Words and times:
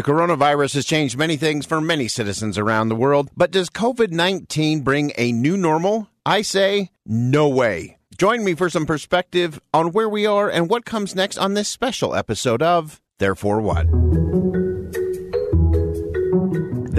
The 0.00 0.12
coronavirus 0.12 0.76
has 0.76 0.86
changed 0.86 1.18
many 1.18 1.36
things 1.36 1.66
for 1.66 1.78
many 1.78 2.08
citizens 2.08 2.56
around 2.56 2.88
the 2.88 2.96
world, 2.96 3.28
but 3.36 3.50
does 3.50 3.68
COVID 3.68 4.12
19 4.12 4.80
bring 4.80 5.12
a 5.18 5.30
new 5.30 5.58
normal? 5.58 6.08
I 6.24 6.40
say, 6.40 6.90
no 7.04 7.46
way. 7.50 7.98
Join 8.16 8.42
me 8.42 8.54
for 8.54 8.70
some 8.70 8.86
perspective 8.86 9.60
on 9.74 9.92
where 9.92 10.08
we 10.08 10.24
are 10.24 10.48
and 10.48 10.70
what 10.70 10.86
comes 10.86 11.14
next 11.14 11.36
on 11.36 11.52
this 11.52 11.68
special 11.68 12.14
episode 12.14 12.62
of 12.62 12.98
Therefore 13.18 13.60
What? 13.60 13.88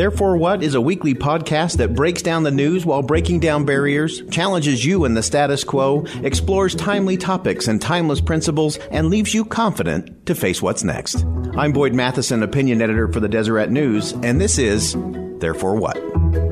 Therefore 0.01 0.35
What 0.35 0.63
is 0.63 0.73
a 0.73 0.81
weekly 0.81 1.13
podcast 1.13 1.77
that 1.77 1.93
breaks 1.93 2.23
down 2.23 2.41
the 2.41 2.49
news 2.49 2.87
while 2.87 3.03
breaking 3.03 3.39
down 3.39 3.65
barriers, 3.65 4.23
challenges 4.31 4.83
you 4.83 5.05
in 5.05 5.13
the 5.13 5.21
status 5.21 5.63
quo, 5.63 6.05
explores 6.23 6.73
timely 6.73 7.17
topics 7.17 7.67
and 7.67 7.79
timeless 7.79 8.19
principles, 8.19 8.77
and 8.89 9.11
leaves 9.11 9.31
you 9.31 9.45
confident 9.45 10.25
to 10.25 10.33
face 10.33 10.59
what's 10.59 10.83
next. 10.83 11.23
I'm 11.55 11.71
Boyd 11.71 11.93
Matheson, 11.93 12.41
opinion 12.41 12.81
editor 12.81 13.09
for 13.09 13.19
the 13.19 13.29
Deseret 13.29 13.69
News, 13.69 14.13
and 14.23 14.41
this 14.41 14.57
is 14.57 14.95
Therefore 15.37 15.75
What? 15.75 16.50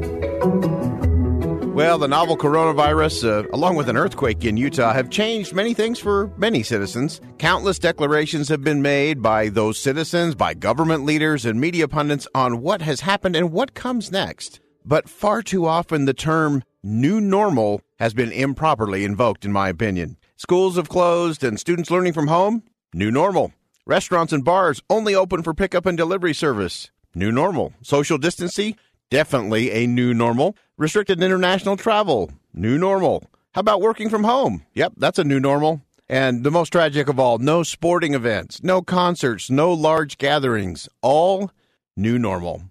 Well, 1.80 1.98
the 1.98 2.10
novel 2.10 2.36
coronavirus, 2.36 3.24
uh, 3.24 3.48
along 3.54 3.78
with 3.78 3.88
an 3.88 3.96
earthquake 3.96 4.44
in 4.44 4.58
Utah, 4.58 4.92
have 4.92 5.10
changed 5.10 5.54
many 5.54 5.74
things 5.74 5.98
for 5.98 6.30
many 6.36 6.62
citizens. 6.62 7.22
Countless 7.38 7.80
declarations 7.80 8.50
have 8.50 8.62
been 8.62 8.82
made 8.82 9.22
by 9.22 9.48
those 9.48 9.80
citizens, 9.80 10.36
by 10.36 10.54
government 10.56 11.06
leaders, 11.06 11.46
and 11.46 11.58
media 11.62 11.88
pundits 11.88 12.28
on 12.36 12.60
what 12.62 12.82
has 12.82 13.00
happened 13.00 13.38
and 13.38 13.54
what 13.54 13.76
comes 13.76 14.12
next. 14.12 14.60
But 14.84 15.08
far 15.08 15.42
too 15.42 15.68
often, 15.68 16.04
the 16.04 16.14
term 16.14 16.64
new 16.84 17.22
normal 17.22 17.80
has 17.98 18.14
been 18.14 18.34
improperly 18.34 19.06
invoked, 19.06 19.46
in 19.46 19.54
my 19.54 19.70
opinion. 19.70 20.18
Schools 20.36 20.76
have 20.76 20.90
closed 20.90 21.46
and 21.46 21.58
students 21.58 21.90
learning 21.90 22.12
from 22.12 22.28
home? 22.28 22.64
New 22.94 23.10
normal. 23.10 23.54
Restaurants 23.86 24.34
and 24.34 24.44
bars 24.44 24.82
only 24.90 25.16
open 25.16 25.44
for 25.44 25.54
pickup 25.54 25.86
and 25.86 25.98
delivery 25.98 26.34
service? 26.34 26.92
New 27.16 27.32
normal. 27.32 27.72
Social 27.82 28.18
distancing? 28.18 28.76
Definitely 29.10 29.72
a 29.72 29.88
new 29.88 30.14
normal. 30.14 30.58
Restricted 30.80 31.22
international 31.22 31.76
travel, 31.76 32.32
new 32.54 32.78
normal. 32.78 33.26
How 33.52 33.60
about 33.60 33.82
working 33.82 34.10
from 34.10 34.24
home? 34.24 34.66
Yep, 34.76 34.94
that's 34.96 35.20
a 35.20 35.26
new 35.26 35.38
normal. 35.38 35.82
And 36.08 36.46
the 36.46 36.52
most 36.52 36.70
tragic 36.70 37.10
of 37.10 37.20
all, 37.20 37.38
no 37.38 37.64
sporting 37.64 38.14
events, 38.14 38.64
no 38.64 38.82
concerts, 38.82 39.50
no 39.50 39.74
large 39.74 40.18
gatherings, 40.18 40.88
all 41.02 41.52
new 41.98 42.18
normal. 42.18 42.62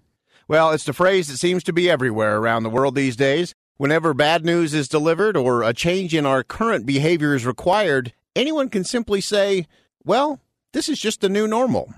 Well, 0.47 0.71
it's 0.71 0.85
the 0.85 0.91
phrase 0.91 1.27
that 1.27 1.37
seems 1.37 1.63
to 1.65 1.71
be 1.71 1.87
everywhere 1.87 2.39
around 2.39 2.63
the 2.63 2.71
world 2.71 2.95
these 2.95 3.15
days. 3.15 3.53
Whenever 3.77 4.15
bad 4.15 4.43
news 4.43 4.73
is 4.73 4.89
delivered 4.89 5.37
or 5.37 5.61
a 5.61 5.71
change 5.71 6.15
in 6.15 6.25
our 6.25 6.43
current 6.43 6.87
behavior 6.87 7.35
is 7.35 7.45
required, 7.45 8.13
anyone 8.35 8.69
can 8.69 8.83
simply 8.83 9.21
say, 9.21 9.67
well, 10.03 10.41
this 10.73 10.89
is 10.89 10.97
just 10.97 11.21
the 11.21 11.29
new 11.29 11.47
normal. 11.47 11.93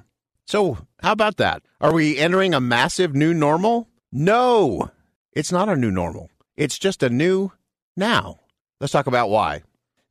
So, 0.45 0.79
how 1.01 1.13
about 1.13 1.37
that? 1.37 1.63
Are 1.79 1.93
we 1.93 2.17
entering 2.17 2.53
a 2.53 2.59
massive 2.59 3.15
new 3.15 3.33
normal? 3.33 3.87
No, 4.11 4.91
it's 5.33 5.51
not 5.51 5.69
a 5.69 5.75
new 5.75 5.91
normal. 5.91 6.29
It's 6.55 6.77
just 6.77 7.03
a 7.03 7.09
new 7.09 7.51
now. 7.95 8.39
Let's 8.79 8.93
talk 8.93 9.07
about 9.07 9.29
why. 9.29 9.63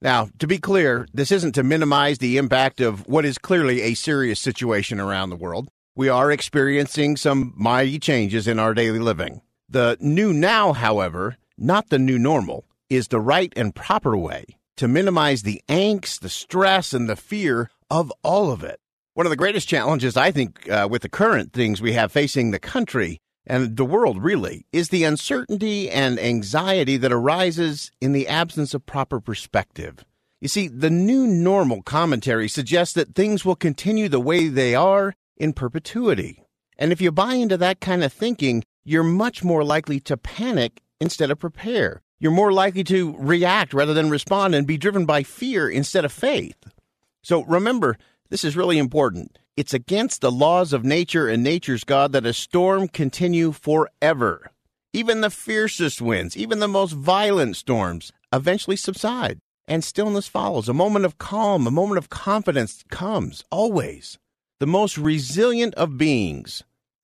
Now, 0.02 0.28
to 0.38 0.46
be 0.46 0.58
clear, 0.58 1.06
this 1.12 1.30
isn't 1.30 1.52
to 1.56 1.62
minimize 1.62 2.18
the 2.18 2.38
impact 2.38 2.80
of 2.80 3.06
what 3.06 3.26
is 3.26 3.36
clearly 3.36 3.82
a 3.82 3.94
serious 3.94 4.40
situation 4.40 4.98
around 4.98 5.28
the 5.28 5.36
world. 5.36 5.68
We 5.94 6.08
are 6.08 6.32
experiencing 6.32 7.16
some 7.16 7.52
mighty 7.56 7.98
changes 7.98 8.48
in 8.48 8.58
our 8.58 8.72
daily 8.72 8.98
living. 8.98 9.42
The 9.68 9.98
new 10.00 10.32
now, 10.32 10.72
however, 10.72 11.36
not 11.58 11.90
the 11.90 11.98
new 11.98 12.18
normal, 12.18 12.64
is 12.88 13.08
the 13.08 13.20
right 13.20 13.52
and 13.56 13.74
proper 13.74 14.16
way 14.16 14.46
to 14.78 14.88
minimize 14.88 15.42
the 15.42 15.60
angst, 15.68 16.20
the 16.20 16.30
stress, 16.30 16.94
and 16.94 17.08
the 17.08 17.16
fear 17.16 17.70
of 17.90 18.10
all 18.22 18.50
of 18.50 18.64
it. 18.64 18.80
One 19.12 19.26
of 19.26 19.30
the 19.30 19.36
greatest 19.36 19.68
challenges, 19.68 20.16
I 20.16 20.30
think, 20.30 20.70
uh, 20.70 20.88
with 20.90 21.02
the 21.02 21.10
current 21.10 21.52
things 21.52 21.82
we 21.82 21.92
have 21.92 22.10
facing 22.10 22.50
the 22.50 22.58
country 22.58 23.20
and 23.50 23.76
the 23.76 23.84
world 23.84 24.22
really 24.22 24.64
is 24.72 24.90
the 24.90 25.02
uncertainty 25.02 25.90
and 25.90 26.20
anxiety 26.20 26.96
that 26.96 27.12
arises 27.12 27.90
in 28.00 28.12
the 28.12 28.28
absence 28.28 28.74
of 28.74 28.86
proper 28.86 29.18
perspective. 29.18 30.04
You 30.40 30.46
see, 30.46 30.68
the 30.68 30.88
new 30.88 31.26
normal 31.26 31.82
commentary 31.82 32.48
suggests 32.48 32.94
that 32.94 33.16
things 33.16 33.44
will 33.44 33.56
continue 33.56 34.08
the 34.08 34.20
way 34.20 34.46
they 34.46 34.76
are 34.76 35.14
in 35.36 35.52
perpetuity. 35.52 36.44
And 36.78 36.92
if 36.92 37.00
you 37.00 37.10
buy 37.10 37.34
into 37.34 37.56
that 37.56 37.80
kind 37.80 38.04
of 38.04 38.12
thinking, 38.12 38.62
you're 38.84 39.02
much 39.02 39.42
more 39.42 39.64
likely 39.64 39.98
to 40.00 40.16
panic 40.16 40.80
instead 41.00 41.32
of 41.32 41.40
prepare. 41.40 42.02
You're 42.20 42.30
more 42.30 42.52
likely 42.52 42.84
to 42.84 43.16
react 43.18 43.74
rather 43.74 43.94
than 43.94 44.10
respond 44.10 44.54
and 44.54 44.64
be 44.64 44.78
driven 44.78 45.06
by 45.06 45.24
fear 45.24 45.68
instead 45.68 46.04
of 46.04 46.12
faith. 46.12 46.56
So 47.24 47.42
remember, 47.46 47.98
this 48.30 48.44
is 48.44 48.56
really 48.56 48.78
important. 48.78 49.38
It's 49.56 49.74
against 49.74 50.20
the 50.20 50.30
laws 50.30 50.72
of 50.72 50.84
nature 50.84 51.28
and 51.28 51.42
nature's 51.42 51.84
God 51.84 52.12
that 52.12 52.24
a 52.24 52.32
storm 52.32 52.88
continue 52.88 53.50
forever. 53.50 54.52
Even 54.92 55.20
the 55.20 55.30
fiercest 55.30 56.00
winds, 56.00 56.36
even 56.36 56.60
the 56.60 56.68
most 56.68 56.92
violent 56.92 57.56
storms, 57.56 58.12
eventually 58.32 58.76
subside, 58.76 59.40
and 59.66 59.84
stillness 59.84 60.28
follows. 60.28 60.68
A 60.68 60.74
moment 60.74 61.04
of 61.04 61.18
calm, 61.18 61.66
a 61.66 61.72
moment 61.72 61.98
of 61.98 62.08
confidence 62.08 62.84
comes, 62.90 63.44
always. 63.50 64.18
The 64.60 64.66
most 64.66 64.96
resilient 64.96 65.74
of 65.74 65.98
beings, 65.98 66.62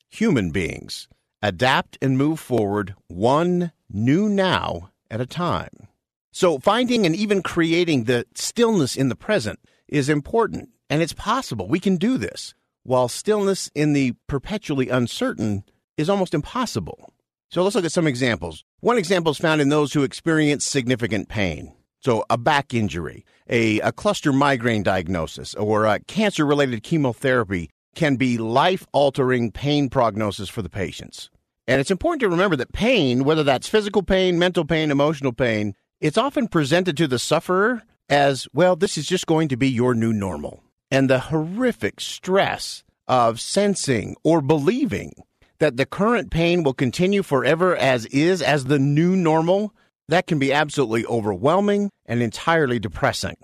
human 0.09 0.51
beings, 0.51 1.09
adapt 1.43 1.99
and 2.01 2.17
move 2.17 2.39
forward 2.39 2.95
one 3.09 3.73
new 3.91 4.29
now 4.29 4.91
at 5.11 5.21
a 5.21 5.27
time. 5.27 5.89
So, 6.33 6.59
finding 6.59 7.07
and 7.07 7.17
even 7.17 7.43
creating 7.43 8.05
the 8.05 8.27
stillness 8.35 8.95
in 8.95 9.09
the 9.09 9.17
present 9.17 9.59
is 9.89 10.09
important. 10.09 10.71
And 10.89 11.03
it's 11.03 11.13
possible. 11.13 11.69
We 11.69 11.81
can 11.81 11.97
do 11.97 12.19
this. 12.19 12.55
While 12.83 13.09
stillness 13.09 13.71
in 13.75 13.93
the 13.93 14.15
perpetually 14.29 14.89
uncertain 14.89 15.65
is 15.97 16.09
almost 16.09 16.35
impossible. 16.35 17.13
So 17.51 17.63
let's 17.63 17.75
look 17.75 17.85
at 17.85 17.93
some 17.93 18.07
examples. 18.07 18.65
One 18.81 18.99
example 18.99 19.33
is 19.33 19.39
found 19.39 19.61
in 19.61 19.69
those 19.69 19.93
who 19.93 20.03
experience 20.03 20.65
significant 20.65 21.29
pain. 21.29 21.73
So, 22.01 22.25
a 22.31 22.39
back 22.39 22.75
injury, 22.75 23.25
a, 23.49 23.81
a 23.81 23.91
cluster 23.91 24.33
migraine 24.33 24.85
diagnosis, 24.85 25.55
or 25.55 25.87
a 25.87 25.99
cancer 26.01 26.47
related 26.47 26.85
chemotherapy 26.85 27.71
can 27.97 28.17
be 28.17 28.39
life 28.39 28.87
altering 28.93 29.51
pain 29.51 29.89
prognosis 29.89 30.49
for 30.49 30.63
the 30.63 30.69
patients. 30.69 31.31
And 31.67 31.81
it's 31.81 31.91
important 31.91 32.21
to 32.21 32.29
remember 32.29 32.55
that 32.57 32.73
pain, 32.73 33.25
whether 33.25 33.43
that's 33.43 33.69
physical 33.69 34.03
pain, 34.03 34.39
mental 34.39 34.65
pain, 34.65 34.93
emotional 34.93 35.33
pain, 35.33 35.75
it's 36.01 36.19
often 36.19 36.47
presented 36.47 36.97
to 36.99 37.09
the 37.09 37.19
sufferer 37.19 37.83
as, 38.09 38.47
well, 38.53 38.77
this 38.77 38.97
is 38.97 39.07
just 39.07 39.27
going 39.27 39.49
to 39.49 39.57
be 39.57 39.69
your 39.69 39.95
new 39.95 40.13
normal 40.13 40.63
and 40.91 41.11
the 41.11 41.19
horrific 41.19 42.01
stress 42.01 42.85
of 43.09 43.41
sensing 43.41 44.17
or 44.23 44.41
believing 44.41 45.13
that 45.59 45.77
the 45.77 45.87
current 45.87 46.31
pain 46.31 46.63
will 46.63 46.75
continue 46.75 47.23
forever 47.23 47.77
as 47.77 48.07
is, 48.07 48.43
as 48.43 48.67
the 48.67 48.79
new 48.79 49.17
normal, 49.17 49.75
that 50.09 50.27
can 50.27 50.39
be 50.39 50.53
absolutely 50.53 51.07
overwhelming 51.07 51.91
and 52.05 52.23
entirely 52.23 52.79
depressing. 52.79 53.37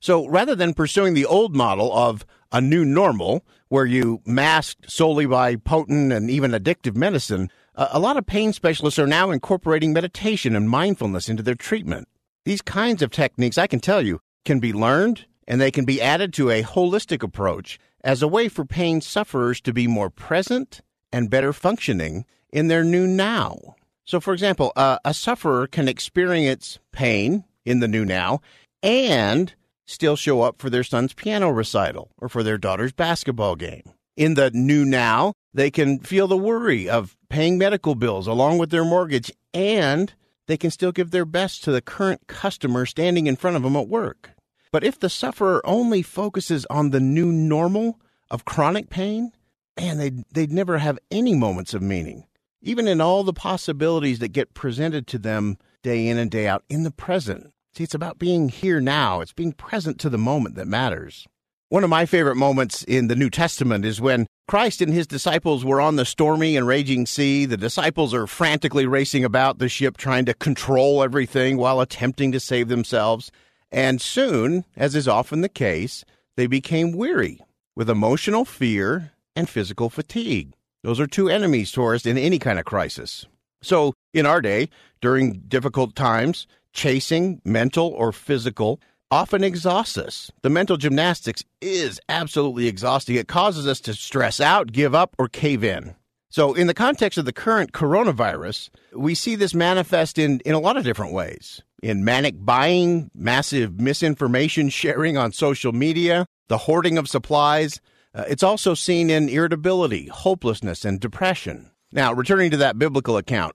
So 0.00 0.26
rather 0.28 0.54
than 0.54 0.74
pursuing 0.74 1.14
the 1.14 1.26
old 1.26 1.56
model 1.56 1.92
of 1.92 2.24
a 2.52 2.60
new 2.60 2.84
normal, 2.84 3.44
where 3.68 3.84
you 3.84 4.22
masked 4.24 4.90
solely 4.90 5.26
by 5.26 5.56
potent 5.56 6.12
and 6.12 6.30
even 6.30 6.52
addictive 6.52 6.96
medicine, 6.96 7.50
a 7.74 7.98
lot 7.98 8.16
of 8.16 8.24
pain 8.26 8.52
specialists 8.52 8.98
are 8.98 9.06
now 9.06 9.30
incorporating 9.30 9.92
meditation 9.92 10.56
and 10.56 10.70
mindfulness 10.70 11.28
into 11.28 11.42
their 11.42 11.54
treatment. 11.54 12.08
These 12.44 12.62
kinds 12.62 13.02
of 13.02 13.10
techniques, 13.10 13.58
I 13.58 13.66
can 13.66 13.80
tell 13.80 14.00
you, 14.00 14.20
can 14.44 14.60
be 14.60 14.72
learned 14.72 15.26
and 15.48 15.60
they 15.60 15.70
can 15.72 15.86
be 15.86 16.00
added 16.00 16.32
to 16.34 16.50
a 16.50 16.62
holistic 16.62 17.22
approach 17.22 17.80
as 18.04 18.22
a 18.22 18.28
way 18.28 18.48
for 18.48 18.64
pain 18.64 19.00
sufferers 19.00 19.60
to 19.62 19.72
be 19.72 19.88
more 19.88 20.10
present 20.10 20.82
and 21.10 21.30
better 21.30 21.52
functioning 21.54 22.26
in 22.52 22.68
their 22.68 22.84
new 22.84 23.06
now. 23.06 23.74
So, 24.04 24.20
for 24.20 24.34
example, 24.34 24.72
uh, 24.76 24.98
a 25.04 25.14
sufferer 25.14 25.66
can 25.66 25.88
experience 25.88 26.78
pain 26.92 27.44
in 27.64 27.80
the 27.80 27.88
new 27.88 28.04
now 28.04 28.40
and 28.82 29.54
still 29.86 30.16
show 30.16 30.42
up 30.42 30.60
for 30.60 30.68
their 30.68 30.84
son's 30.84 31.14
piano 31.14 31.50
recital 31.50 32.10
or 32.18 32.28
for 32.28 32.42
their 32.42 32.58
daughter's 32.58 32.92
basketball 32.92 33.56
game. 33.56 33.82
In 34.16 34.34
the 34.34 34.50
new 34.50 34.84
now, 34.84 35.32
they 35.54 35.70
can 35.70 35.98
feel 36.00 36.26
the 36.26 36.36
worry 36.36 36.88
of 36.88 37.16
paying 37.30 37.56
medical 37.56 37.94
bills 37.94 38.26
along 38.26 38.58
with 38.58 38.70
their 38.70 38.84
mortgage, 38.84 39.32
and 39.54 40.12
they 40.46 40.58
can 40.58 40.70
still 40.70 40.92
give 40.92 41.10
their 41.10 41.24
best 41.24 41.64
to 41.64 41.72
the 41.72 41.80
current 41.80 42.26
customer 42.26 42.84
standing 42.84 43.26
in 43.26 43.36
front 43.36 43.56
of 43.56 43.62
them 43.62 43.76
at 43.76 43.88
work. 43.88 44.32
But 44.70 44.84
if 44.84 44.98
the 44.98 45.08
sufferer 45.08 45.64
only 45.66 46.02
focuses 46.02 46.66
on 46.66 46.90
the 46.90 47.00
new 47.00 47.32
normal 47.32 48.00
of 48.30 48.44
chronic 48.44 48.90
pain, 48.90 49.32
man, 49.78 49.98
they'd, 49.98 50.24
they'd 50.32 50.52
never 50.52 50.78
have 50.78 50.98
any 51.10 51.34
moments 51.34 51.74
of 51.74 51.82
meaning, 51.82 52.26
even 52.60 52.86
in 52.86 53.00
all 53.00 53.24
the 53.24 53.32
possibilities 53.32 54.18
that 54.18 54.28
get 54.28 54.54
presented 54.54 55.06
to 55.08 55.18
them 55.18 55.56
day 55.82 56.08
in 56.08 56.18
and 56.18 56.30
day 56.30 56.46
out 56.46 56.64
in 56.68 56.82
the 56.82 56.90
present. 56.90 57.52
See, 57.74 57.84
it's 57.84 57.94
about 57.94 58.18
being 58.18 58.48
here 58.48 58.80
now, 58.80 59.20
it's 59.20 59.32
being 59.32 59.52
present 59.52 59.98
to 60.00 60.10
the 60.10 60.18
moment 60.18 60.56
that 60.56 60.66
matters. 60.66 61.26
One 61.70 61.84
of 61.84 61.90
my 61.90 62.06
favorite 62.06 62.36
moments 62.36 62.82
in 62.84 63.08
the 63.08 63.14
New 63.14 63.28
Testament 63.28 63.84
is 63.84 64.00
when 64.00 64.26
Christ 64.48 64.80
and 64.80 64.92
his 64.92 65.06
disciples 65.06 65.66
were 65.66 65.82
on 65.82 65.96
the 65.96 66.06
stormy 66.06 66.56
and 66.56 66.66
raging 66.66 67.04
sea. 67.04 67.44
The 67.44 67.58
disciples 67.58 68.14
are 68.14 68.26
frantically 68.26 68.86
racing 68.86 69.22
about 69.22 69.58
the 69.58 69.68
ship, 69.68 69.98
trying 69.98 70.24
to 70.24 70.34
control 70.34 71.02
everything 71.02 71.58
while 71.58 71.82
attempting 71.82 72.32
to 72.32 72.40
save 72.40 72.68
themselves. 72.68 73.30
And 73.70 74.00
soon, 74.00 74.64
as 74.76 74.94
is 74.94 75.08
often 75.08 75.40
the 75.40 75.48
case, 75.48 76.04
they 76.36 76.46
became 76.46 76.92
weary 76.92 77.40
with 77.76 77.90
emotional 77.90 78.44
fear 78.44 79.12
and 79.36 79.48
physical 79.48 79.90
fatigue. 79.90 80.52
Those 80.82 81.00
are 81.00 81.06
two 81.06 81.28
enemies 81.28 81.72
to 81.72 81.84
us 81.86 82.06
in 82.06 82.16
any 82.16 82.38
kind 82.38 82.58
of 82.58 82.64
crisis. 82.64 83.26
So, 83.62 83.94
in 84.14 84.26
our 84.26 84.40
day, 84.40 84.68
during 85.00 85.40
difficult 85.48 85.96
times, 85.96 86.46
chasing, 86.72 87.40
mental 87.44 87.88
or 87.88 88.12
physical, 88.12 88.80
often 89.10 89.42
exhausts 89.42 89.98
us. 89.98 90.30
The 90.42 90.50
mental 90.50 90.76
gymnastics 90.76 91.42
is 91.60 92.00
absolutely 92.08 92.68
exhausting. 92.68 93.16
It 93.16 93.28
causes 93.28 93.66
us 93.66 93.80
to 93.80 93.94
stress 93.94 94.40
out, 94.40 94.72
give 94.72 94.94
up, 94.94 95.14
or 95.18 95.28
cave 95.28 95.64
in. 95.64 95.94
So, 96.30 96.54
in 96.54 96.66
the 96.66 96.74
context 96.74 97.18
of 97.18 97.24
the 97.24 97.32
current 97.32 97.72
coronavirus, 97.72 98.70
we 98.92 99.14
see 99.14 99.34
this 99.34 99.54
manifest 99.54 100.18
in, 100.18 100.40
in 100.40 100.54
a 100.54 100.60
lot 100.60 100.76
of 100.76 100.84
different 100.84 101.12
ways. 101.12 101.62
In 101.82 102.04
manic 102.04 102.34
buying, 102.38 103.10
massive 103.14 103.80
misinformation 103.80 104.68
sharing 104.70 105.16
on 105.16 105.32
social 105.32 105.72
media, 105.72 106.26
the 106.48 106.58
hoarding 106.58 106.98
of 106.98 107.08
supplies. 107.08 107.80
Uh, 108.14 108.24
it's 108.28 108.42
also 108.42 108.74
seen 108.74 109.10
in 109.10 109.28
irritability, 109.28 110.06
hopelessness, 110.08 110.84
and 110.84 110.98
depression. 110.98 111.70
Now, 111.92 112.12
returning 112.12 112.50
to 112.50 112.56
that 112.58 112.78
biblical 112.78 113.16
account, 113.16 113.54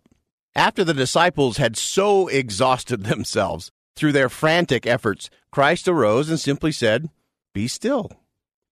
after 0.56 0.84
the 0.84 0.94
disciples 0.94 1.58
had 1.58 1.76
so 1.76 2.28
exhausted 2.28 3.04
themselves 3.04 3.72
through 3.96 4.12
their 4.12 4.30
frantic 4.30 4.88
efforts, 4.88 5.30
Christ 5.52 5.88
arose 5.88 6.30
and 6.30 6.40
simply 6.40 6.72
said, 6.72 7.10
Be 7.54 7.68
still, 7.68 8.12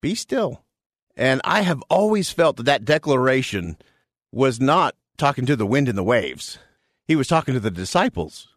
be 0.02 0.16
still. 0.16 0.64
And 1.16 1.42
I 1.44 1.62
have 1.62 1.84
always 1.90 2.32
felt 2.32 2.58
that 2.58 2.64
that 2.64 2.86
declaration 2.86 3.78
was 4.32 4.60
not 4.60 4.96
talking 5.18 5.46
to 5.46 5.56
the 5.56 5.66
wind 5.66 5.90
and 5.90 5.98
the 5.98 6.04
waves. 6.04 6.58
He 7.06 7.16
was 7.16 7.28
talking 7.28 7.54
to 7.54 7.60
the 7.60 7.70
disciples. 7.70 8.48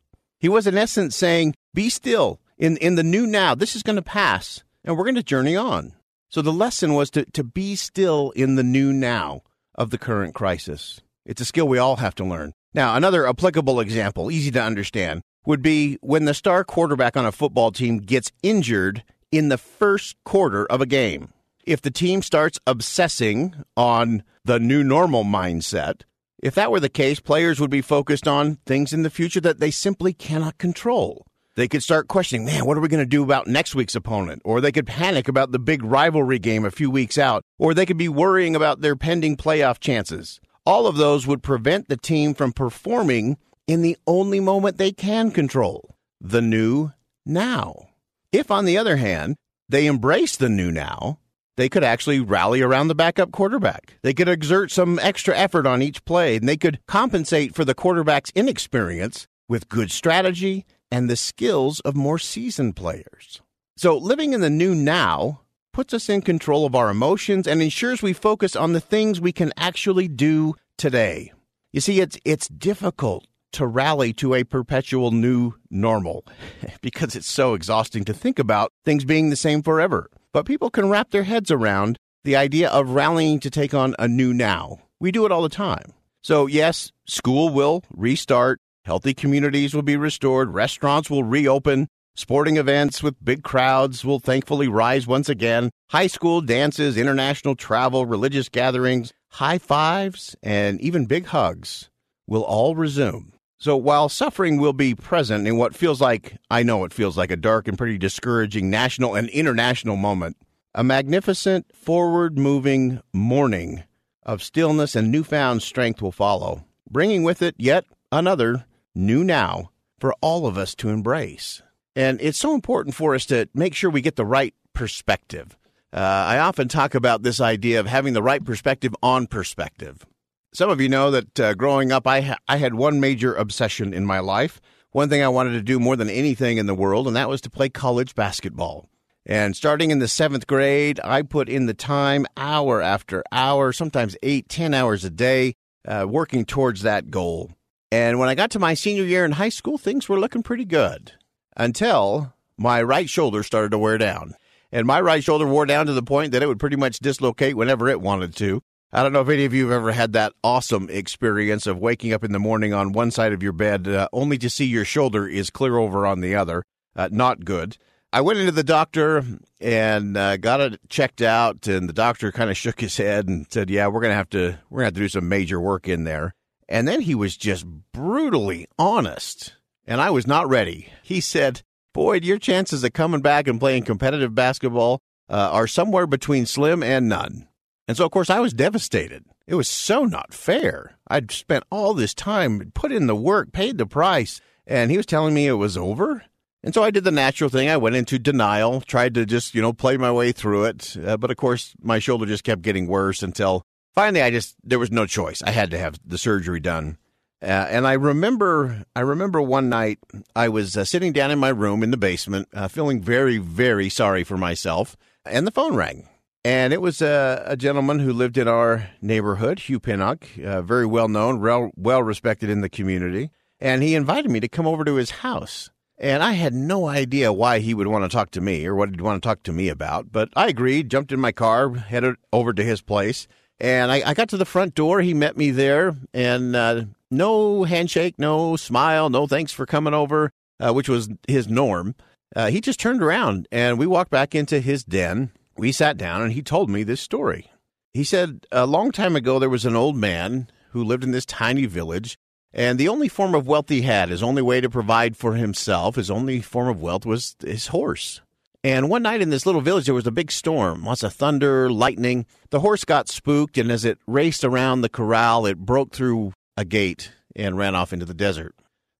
He 0.45 0.51
was, 0.51 0.67
in 0.67 0.77
essence, 0.77 1.17
saying, 1.17 1.55
Be 1.73 1.89
still. 1.89 2.39
In, 2.59 2.77
in 2.77 2.97
the 2.97 3.03
new 3.03 3.27
now, 3.27 3.55
this 3.55 3.75
is 3.75 3.83
going 3.83 3.97
to 3.97 4.03
pass, 4.03 4.63
and 4.85 4.95
we're 4.95 5.05
going 5.05 5.15
to 5.15 5.23
journey 5.23 5.57
on. 5.57 5.95
So 6.29 6.43
the 6.43 6.53
lesson 6.53 6.93
was 6.93 7.09
to, 7.13 7.25
to 7.31 7.43
be 7.43 7.77
still 7.77 8.31
in 8.33 8.57
the 8.57 8.63
new 8.63 8.93
now 8.93 9.41
of 9.75 9.89
the 9.89 9.97
current 9.97 10.35
crisis. 10.35 11.01
It's 11.25 11.41
a 11.41 11.47
skill 11.47 11.67
we 11.67 11.79
all 11.79 11.97
have 11.97 12.15
to 12.17 12.27
learn. 12.27 12.53
Now, 12.75 12.95
another 12.95 13.27
applicable 13.27 13.81
example, 13.81 14.31
easy 14.31 14.51
to 14.51 14.61
understand, 14.61 15.23
would 15.47 15.63
be 15.63 15.97
when 16.03 16.27
the 16.27 16.35
star 16.35 16.63
quarterback 16.63 17.17
on 17.17 17.25
a 17.25 17.33
football 17.33 17.73
team 17.73 17.97
gets 17.97 18.31
injured 18.43 19.03
in 19.33 19.49
the 19.49 19.57
first 19.57 20.15
quarter 20.27 20.67
of 20.67 20.83
a 20.83 20.87
game. 20.87 21.33
If 21.65 21.81
the 21.81 21.91
team 21.91 22.21
starts 22.21 22.61
obsessing 22.67 23.65
on 23.79 24.23
the 24.45 24.61
new 24.61 24.85
normal 24.85 25.25
mindset, 25.25 26.03
if 26.45 26.55
that 26.57 26.71
were 26.71 26.79
the 26.79 26.91
case, 26.91 27.21
players 27.21 27.59
would 27.59 27.71
be 27.71 27.81
focused 27.81 28.29
on 28.29 28.57
things 28.67 28.93
in 28.93 29.03
the 29.03 29.09
future 29.09 29.41
that 29.41 29.61
they 29.61 29.71
simply 29.71 30.13
cannot 30.13 30.59
control. 30.59 31.27
They 31.57 31.69
could 31.69 31.83
start 31.83 32.07
questioning, 32.07 32.45
man, 32.45 32.67
what 32.67 32.77
are 32.77 32.83
we 32.83 32.89
going 32.89 33.03
to 33.03 33.07
do 33.07 33.23
about 33.23 33.47
next 33.47 33.75
week's 33.75 33.95
opponent? 33.95 34.43
Or 34.45 34.61
they 34.61 34.71
could 34.71 34.87
panic 34.87 35.27
about 35.27 35.53
the 35.53 35.59
big 35.59 35.83
rivalry 35.83 36.39
game 36.39 36.67
a 36.67 36.71
few 36.71 36.91
weeks 36.91 37.17
out. 37.17 37.43
Or 37.59 37.73
they 37.73 37.87
could 37.87 37.97
be 37.97 38.11
worrying 38.11 38.55
about 38.55 38.83
their 38.83 38.95
pending 38.95 39.39
playoff 39.39 39.81
chances. 39.81 40.39
All 40.67 40.87
of 40.87 40.99
those 40.99 41.27
would 41.27 41.43
prevent 41.43 41.89
the 41.89 41.97
team 41.97 42.35
from 42.35 42.53
performing 42.53 43.39
in 43.67 43.81
the 43.81 43.97
only 44.07 44.39
moment 44.39 44.77
they 44.77 44.93
can 44.93 45.31
control 45.31 45.97
the 46.21 46.43
new 46.43 46.93
now. 47.25 47.89
If, 48.33 48.51
on 48.51 48.67
the 48.67 48.77
other 48.77 48.97
hand, 48.97 49.37
they 49.71 49.87
embrace 49.87 50.37
the 50.37 50.51
new 50.51 50.71
now, 50.71 51.21
they 51.57 51.69
could 51.69 51.85
actually 51.85 52.21
rally 52.21 52.61
around 52.63 52.89
the 52.89 52.95
backup 52.95 53.33
quarterback. 53.33 53.99
They 54.03 54.15
could 54.15 54.29
exert 54.29 54.71
some 54.71 54.99
extra 54.99 55.37
effort 55.37 55.67
on 55.67 55.83
each 55.83 56.05
play, 56.05 56.37
and 56.37 56.49
they 56.49 56.57
could 56.57 56.81
compensate 56.87 57.55
for 57.55 57.65
the 57.65 57.75
quarterback's 57.75 58.33
inexperience 58.35 59.27
with 59.49 59.69
good 59.69 59.91
strategy 59.91 60.65
and 60.91 61.09
the 61.09 61.17
skills 61.17 61.81
of 61.81 61.97
more 61.97 62.19
seasoned 62.19 62.77
players. 62.77 63.41
So, 63.77 63.97
living 63.97 64.33
in 64.33 64.41
the 64.41 64.51
new 64.51 64.75
now 64.75 65.41
puts 65.73 65.93
us 65.93 66.09
in 66.09 66.23
control 66.23 66.65
of 66.65 66.75
our 66.75 66.91
emotions 66.91 67.47
and 67.47 67.61
ensures 67.61 68.03
we 68.03 68.13
focus 68.13 68.55
on 68.55 68.73
the 68.73 68.81
things 68.81 69.21
we 69.21 69.33
can 69.33 69.53
actually 69.57 70.09
do 70.09 70.55
today. 70.79 71.33
You 71.73 71.81
see, 71.81 72.01
it's, 72.01 72.17
it's 72.25 72.47
difficult 72.49 73.27
to 73.53 73.67
rally 73.67 74.13
to 74.13 74.35
a 74.35 74.45
perpetual 74.45 75.11
new 75.11 75.55
normal 75.71 76.25
because 76.81 77.17
it's 77.17 77.31
so 77.31 77.55
exhausting 77.55 78.05
to 78.05 78.15
think 78.15 78.39
about 78.39 78.73
things 78.85 79.05
being 79.05 79.31
the 79.31 79.37
same 79.37 79.63
forever. 79.63 80.09
But 80.35 80.45
people 80.45 80.69
can 80.69 80.91
wrap 80.91 81.13
their 81.13 81.23
heads 81.23 81.51
around 81.51 81.97
the 82.25 82.37
idea 82.37 82.69
of 82.69 82.91
rallying 82.91 83.41
to 83.41 83.51
take 83.51 83.73
on 83.73 83.95
a 83.99 84.07
new 84.07 84.35
now. 84.35 84.81
We 85.01 85.11
do 85.11 85.25
it 85.25 85.33
all 85.33 85.43
the 85.43 85.49
time. 85.49 85.95
So, 86.23 86.47
yes, 86.47 86.93
school 87.07 87.49
will 87.49 87.85
restart, 87.91 88.59
healthy 88.85 89.15
communities 89.15 89.73
will 89.73 89.83
be 89.83 89.97
restored, 89.97 90.53
restaurants 90.53 91.09
will 91.09 91.25
reopen, 91.25 91.89
Sporting 92.17 92.59
events 92.59 93.03
with 93.03 93.25
big 93.25 93.43
crowds 93.43 94.05
will 94.05 94.21
thankfully 94.21 94.69
rise 94.69 95.05
once 95.05 95.29
again. 95.29 95.71
High 95.91 96.07
school 96.07 96.41
dances, 96.41 96.97
international 96.97 97.57
travel, 97.57 98.07
religious 98.07 98.49
gatherings, 98.49 99.13
high 99.33 99.59
fives, 99.59 100.37
and 100.41 100.81
even 100.81 101.07
big 101.07 101.27
hugs 101.27 101.91
will 102.29 102.45
all 102.45 102.77
resume. 102.77 103.34
So 103.65 103.79
while 103.79 104.11
suffering 104.11 104.59
will 104.59 104.75
be 104.75 104.95
present 104.95 105.49
in 105.49 105.57
what 105.57 105.75
feels 105.75 105.99
like, 105.99 106.37
I 106.51 106.63
know 106.63 106.85
it 106.85 106.93
feels 106.93 107.17
like 107.17 107.31
a 107.31 107.35
dark 107.35 107.67
and 107.67 107.79
pretty 107.79 107.97
discouraging 107.97 108.69
national 108.69 109.15
and 109.15 109.31
international 109.31 109.97
moment, 109.97 110.37
a 110.75 110.85
magnificent, 110.85 111.75
forward 111.75 112.39
moving 112.39 113.01
morning 113.15 113.85
of 114.23 114.43
stillness 114.43 114.95
and 114.95 115.11
newfound 115.11 115.63
strength 115.63 116.03
will 116.03 116.13
follow, 116.13 116.67
bringing 116.91 117.23
with 117.23 117.41
it 117.41 117.55
yet 117.57 117.87
another 118.13 118.67
new 118.95 119.25
now 119.25 119.71
for 119.99 120.15
all 120.21 120.47
of 120.47 120.59
us 120.59 120.75
to 120.75 120.91
embrace. 120.91 121.63
And 121.97 122.21
it's 122.21 122.37
so 122.37 122.55
important 122.55 122.95
for 122.95 123.15
us 123.15 123.25
to 123.27 123.49
make 123.55 123.75
sure 123.75 123.89
we 123.89 124.03
get 124.03 124.17
the 124.17 124.27
right 124.27 124.53
perspective. 124.75 125.57
Uh, 125.91 126.01
I 126.01 126.39
often 126.39 126.69
talk 126.69 126.95
about 126.95 127.23
this 127.23 127.41
idea 127.41 127.81
of 127.81 127.87
having 127.87 128.13
the 128.13 128.23
right 128.23 128.45
perspective 128.45 128.95
on 129.03 129.27
perspective. 129.27 130.05
Some 130.55 130.71
of 130.71 130.81
you 130.81 130.89
know 130.89 131.11
that 131.11 131.41
uh, 131.41 131.55
growing 131.55 131.91
up, 131.91 132.07
I, 132.07 132.21
ha- 132.21 132.39
I 132.47 132.59
had 132.59 132.75
one 132.75 133.01
major 133.01 133.35
obsession 133.35 133.93
in 133.93 134.07
my 134.07 134.21
life. 134.21 134.61
One 134.93 135.09
thing 135.09 135.21
I 135.21 135.27
wanted 135.27 135.55
to 135.55 135.63
do 135.63 135.81
more 135.81 135.97
than 135.97 136.09
anything 136.09 136.59
in 136.59 136.67
the 136.67 136.77
world, 136.77 137.09
and 137.09 137.17
that 137.17 137.29
was 137.29 137.41
to 137.41 137.51
play 137.51 137.69
college 137.69 138.15
basketball. 138.15 138.89
And 139.27 139.57
starting 139.57 139.91
in 139.91 139.99
the 139.99 140.07
seventh 140.07 140.47
grade, 140.47 141.01
I 141.03 141.23
put 141.23 141.49
in 141.49 141.67
the 141.67 141.75
time, 141.75 142.25
hour 142.37 142.81
after 142.81 143.25
hour, 143.33 143.73
sometimes 143.73 144.17
eight, 144.23 144.49
ten 144.49 144.75
hours 144.75 145.05
a 145.05 145.11
day, 145.11 145.57
uh, 145.89 146.07
working 146.09 146.45
towards 146.45 146.83
that 146.83 147.11
goal. 147.11 147.51
And 147.91 148.21
when 148.21 148.29
I 148.29 148.37
got 148.37 148.53
to 148.53 148.61
my 148.61 148.75
senior 148.75 149.03
year 149.03 149.25
in 149.25 149.33
high 149.33 149.49
school, 149.49 149.77
things 149.77 150.09
were 150.09 150.21
looking 150.21 150.45
pretty 150.45 150.67
good 150.67 151.15
until 151.57 152.33
my 152.57 152.81
right 152.81 153.11
shoulder 153.11 153.43
started 153.43 153.73
to 153.73 153.79
wear 153.79 153.99
down. 153.99 154.35
And 154.71 154.87
my 154.87 155.01
right 155.01 155.25
shoulder 155.25 155.49
wore 155.49 155.67
down 155.67 155.87
to 155.87 155.93
the 155.93 156.03
point 156.03 156.31
that 156.31 156.45
it 156.45 156.47
would 156.47 156.61
pretty 156.61 156.77
much 156.77 157.01
dislocate 157.01 157.57
whenever 157.57 157.89
it 157.89 158.01
wanted 158.01 158.37
to. 158.37 158.63
I 158.95 159.03
don't 159.03 159.13
know 159.13 159.23
if 159.23 159.29
any 159.29 159.45
of 159.45 159.53
you 159.53 159.65
have 159.65 159.73
ever 159.73 159.93
had 159.93 160.13
that 160.13 160.33
awesome 160.45 160.89
experience 160.89 161.67
of 161.67 161.79
waking 161.79 162.13
up 162.13 162.23
in 162.23 162.33
the 162.33 162.39
morning 162.39 162.73
on 162.73 162.93
one 162.93 163.11
side 163.11 163.33
of 163.33 163.43
your 163.43 163.53
bed 163.53 163.89
uh, 163.89 164.09
only 164.13 164.39
to 164.39 164.49
see 164.49 164.65
your 164.65 164.85
shoulder 164.85 165.27
is 165.27 165.51
clear 165.51 165.77
over 165.77 166.07
on 166.07 166.21
the 166.21 166.37
other. 166.37 166.63
Uh, 166.95 167.09
not 167.11 167.45
good. 167.45 167.77
I 168.13 168.21
went 168.21 168.39
into 168.39 168.53
the 168.53 168.63
doctor 168.63 169.25
and 169.61 170.17
uh, 170.17 170.37
got 170.37 170.61
it 170.61 170.81
checked 170.89 171.21
out, 171.21 171.67
and 171.67 171.89
the 171.89 171.93
doctor 171.93 172.31
kind 172.31 172.51
of 172.51 172.57
shook 172.57 172.81
his 172.81 172.97
head 172.97 173.27
and 173.27 173.47
said, 173.51 173.69
"Yeah, 173.69 173.89
we're 173.89 174.01
gonna 174.01 174.15
have 174.15 174.31
to 174.31 174.59
we're 174.71 174.79
gonna 174.79 174.87
have 174.87 174.95
to 174.95 175.01
do 175.01 175.09
some 175.09 175.29
major 175.29 175.61
work 175.61 175.89
in 175.89 176.05
there." 176.05 176.33
And 176.69 176.87
then 176.87 177.01
he 177.01 177.17
was 177.17 177.37
just 177.37 177.67
brutally 177.93 178.67
honest 178.79 179.55
and 179.87 180.01
I 180.01 180.11
was 180.11 180.27
not 180.27 180.49
ready. 180.49 180.89
He 181.03 181.21
said, 181.21 181.63
Boyd, 181.93 182.25
your 182.25 182.39
chances 182.39 182.83
of 182.85 182.93
coming 182.93 183.21
back 183.21 183.47
and 183.47 183.61
playing 183.61 183.85
competitive 183.85 184.35
basketball 184.35 185.01
uh, 185.29 185.51
are 185.53 185.67
somewhere 185.67 186.07
between 186.07 186.47
slim 186.47 186.83
and 186.83 187.09
none. 187.09 187.49
And 187.87 187.97
so, 187.97 188.05
of 188.05 188.11
course, 188.11 188.31
I 188.31 188.41
was 188.41 188.55
devastated. 188.55 189.25
It 189.47 189.57
was 189.57 189.69
so 189.69 190.05
not 190.05 190.33
fair. 190.33 190.97
I'd 191.09 191.31
spent 191.31 191.65
all 191.71 191.93
this 191.93 192.15
time, 192.15 192.73
put 192.75 192.93
in 192.93 193.07
the 193.07 193.15
work, 193.17 193.53
paid 193.53 193.77
the 193.77 193.87
price, 193.87 194.41
and 194.67 194.91
he 194.91 194.97
was 194.97 195.07
telling 195.07 195.35
me 195.35 195.47
it 195.47 195.53
was 195.55 195.77
over. 195.77 196.25
And 196.63 196.73
so 196.73 196.83
I 196.83 196.91
did 196.91 197.05
the 197.05 197.11
natural 197.11 197.51
thing. 197.51 197.69
I 197.69 197.77
went 197.77 197.97
into 197.97 198.19
denial, 198.19 198.81
tried 198.81 199.13
to 199.15 199.27
just, 199.27 199.55
you 199.55 199.61
know, 199.61 199.75
play 199.75 199.99
my 199.99 200.11
way 200.11 200.33
through 200.33 200.65
it. 200.65 200.97
Uh, 200.97 201.19
but 201.19 201.31
of 201.31 201.37
course, 201.37 201.75
my 201.83 201.99
shoulder 201.99 202.25
just 202.25 202.43
kept 202.43 202.63
getting 202.63 202.87
worse 202.87 203.23
until 203.23 203.67
finally 203.95 204.23
I 204.23 204.31
just, 204.31 204.57
there 204.65 204.79
was 204.79 204.91
no 204.91 205.05
choice. 205.05 205.43
I 205.43 205.51
had 205.51 205.71
to 205.73 205.79
have 205.79 206.01
the 206.07 206.17
surgery 206.17 206.61
done. 206.61 206.97
Uh, 207.43 207.69
and 207.69 207.87
I 207.87 207.93
remember, 207.93 208.85
I 208.97 209.01
remember 209.01 209.43
one 209.43 209.69
night 209.69 209.99
I 210.35 210.49
was 210.49 210.75
uh, 210.79 210.87
sitting 210.87 211.13
down 211.13 211.31
in 211.31 211.39
my 211.39 211.51
room 211.51 211.83
in 211.83 211.91
the 211.91 211.99
basement, 211.99 212.49
uh, 212.55 212.69
feeling 212.69 213.03
very, 213.03 213.37
very 213.37 213.91
sorry 213.91 214.25
for 214.25 214.39
myself, 214.39 214.97
and 215.27 215.47
the 215.47 215.51
phone 215.51 215.75
rang. 215.75 216.09
And 216.45 216.75
it 216.75 216.83
was 216.83 217.01
a, 217.01 217.43
a 217.47 217.57
gentleman 217.57 218.01
who 218.01 218.13
lived 218.13 218.37
in 218.37 218.47
our 218.47 218.91
neighborhood, 219.01 219.61
Hugh 219.61 219.81
Pinnock, 219.81 220.27
uh, 220.45 220.61
very 220.61 220.85
well 220.85 221.09
known, 221.09 221.41
well, 221.41 221.71
well 221.75 222.03
respected 222.03 222.51
in 222.51 222.61
the 222.61 222.69
community. 222.69 223.31
And 223.61 223.83
he 223.83 223.95
invited 223.95 224.31
me 224.31 224.41
to 224.41 224.49
come 224.49 224.67
over 224.67 224.85
to 224.85 224.97
his 224.97 225.11
house. 225.11 225.71
And 225.97 226.23
I 226.23 226.33
had 226.33 226.53
no 226.53 226.87
idea 226.87 227.33
why 227.33 227.61
he 227.61 227.73
would 227.73 227.87
want 227.87 228.05
to 228.05 228.15
talk 228.15 228.31
to 228.33 228.41
me 228.43 228.67
or 228.67 228.75
what 228.75 228.91
he'd 228.91 229.01
want 229.01 229.23
to 229.23 229.27
talk 229.27 229.43
to 229.45 229.53
me 229.53 229.69
about. 229.69 230.13
But 230.13 230.29
I 230.37 230.49
agreed, 230.49 230.91
jumped 230.91 231.13
in 231.13 231.21
my 231.21 231.33
car, 231.33 231.73
headed 231.73 232.17
over 232.33 232.53
to 232.53 232.65
his 232.65 232.83
place. 232.83 233.27
And 233.59 233.91
I, 233.91 234.03
I 234.11 234.15
got 234.15 234.29
to 234.31 234.37
the 234.37 234.45
front 234.45 234.75
door. 234.75 235.01
He 235.01 235.15
met 235.15 235.37
me 235.37 235.51
there, 235.53 235.95
and 236.13 236.57
uh, 236.57 236.85
no 237.11 237.63
handshake, 237.65 238.17
no 238.19 238.57
smile, 238.57 239.09
no 239.09 239.27
thanks 239.27 239.53
for 239.53 239.65
coming 239.65 239.95
over, 239.95 240.33
uh, 240.61 240.73
which 240.73 240.89
was 240.89 241.09
his 241.29 241.49
norm. 241.49 241.95
Uh, 242.35 242.51
he 242.51 242.61
just 242.61 242.81
turned 242.81 243.03
around 243.03 243.47
and 243.53 243.79
we 243.79 243.87
walked 243.87 244.11
back 244.11 244.35
into 244.35 244.59
his 244.59 244.83
den. 244.85 245.31
We 245.57 245.73
sat 245.73 245.97
down 245.97 246.23
and 246.23 246.33
he 246.33 246.43
told 246.43 246.69
me 246.69 246.83
this 246.83 247.01
story. 247.01 247.51
He 247.93 248.05
said 248.05 248.47
a 248.51 248.67
long 248.67 248.91
time 248.91 249.15
ago 249.15 249.39
there 249.39 249.49
was 249.49 249.65
an 249.65 249.77
old 249.77 249.97
man 249.97 250.49
who 250.71 250.83
lived 250.83 251.05
in 251.05 251.13
this 251.13 251.25
tiny 251.25 251.67
village, 251.67 252.19
and 252.53 252.79
the 252.79 252.89
only 252.89 253.09
form 253.09 253.35
of 253.35 253.47
wealth 253.47 253.69
he 253.69 253.83
had, 253.83 254.09
his 254.09 254.23
only 254.23 254.43
way 254.43 254.61
to 254.61 254.69
provide 254.69 255.17
for 255.17 255.35
himself, 255.35 255.95
his 255.95 256.11
only 256.11 256.41
form 256.41 256.69
of 256.69 256.81
wealth 256.81 257.07
was 257.07 257.37
his 257.41 257.69
horse. 257.69 258.21
And 258.65 258.89
one 258.89 259.03
night 259.03 259.21
in 259.21 259.31
this 259.31 259.45
little 259.45 259.61
village, 259.61 259.85
there 259.85 259.95
was 259.95 260.07
a 260.07 260.13
big 260.13 260.33
storm, 260.33 260.85
lots 260.85 261.03
of 261.03 261.13
thunder, 261.13 261.71
lightning. 261.71 262.27
The 262.51 262.61
horse 262.61 262.85
got 262.85 263.09
spooked, 263.09 263.59
and 263.59 263.71
as 263.71 263.85
it 263.85 263.99
raced 264.07 264.43
around 264.43 264.81
the 264.81 264.89
corral, 264.89 265.47
it 265.47 265.59
broke 265.59 265.93
through 265.93 266.33
a 266.57 266.65
gate 266.65 267.13
and 267.37 267.59
ran 267.59 267.75
off 267.75 267.93
into 267.93 268.07
the 268.07 268.15
desert. 268.15 268.55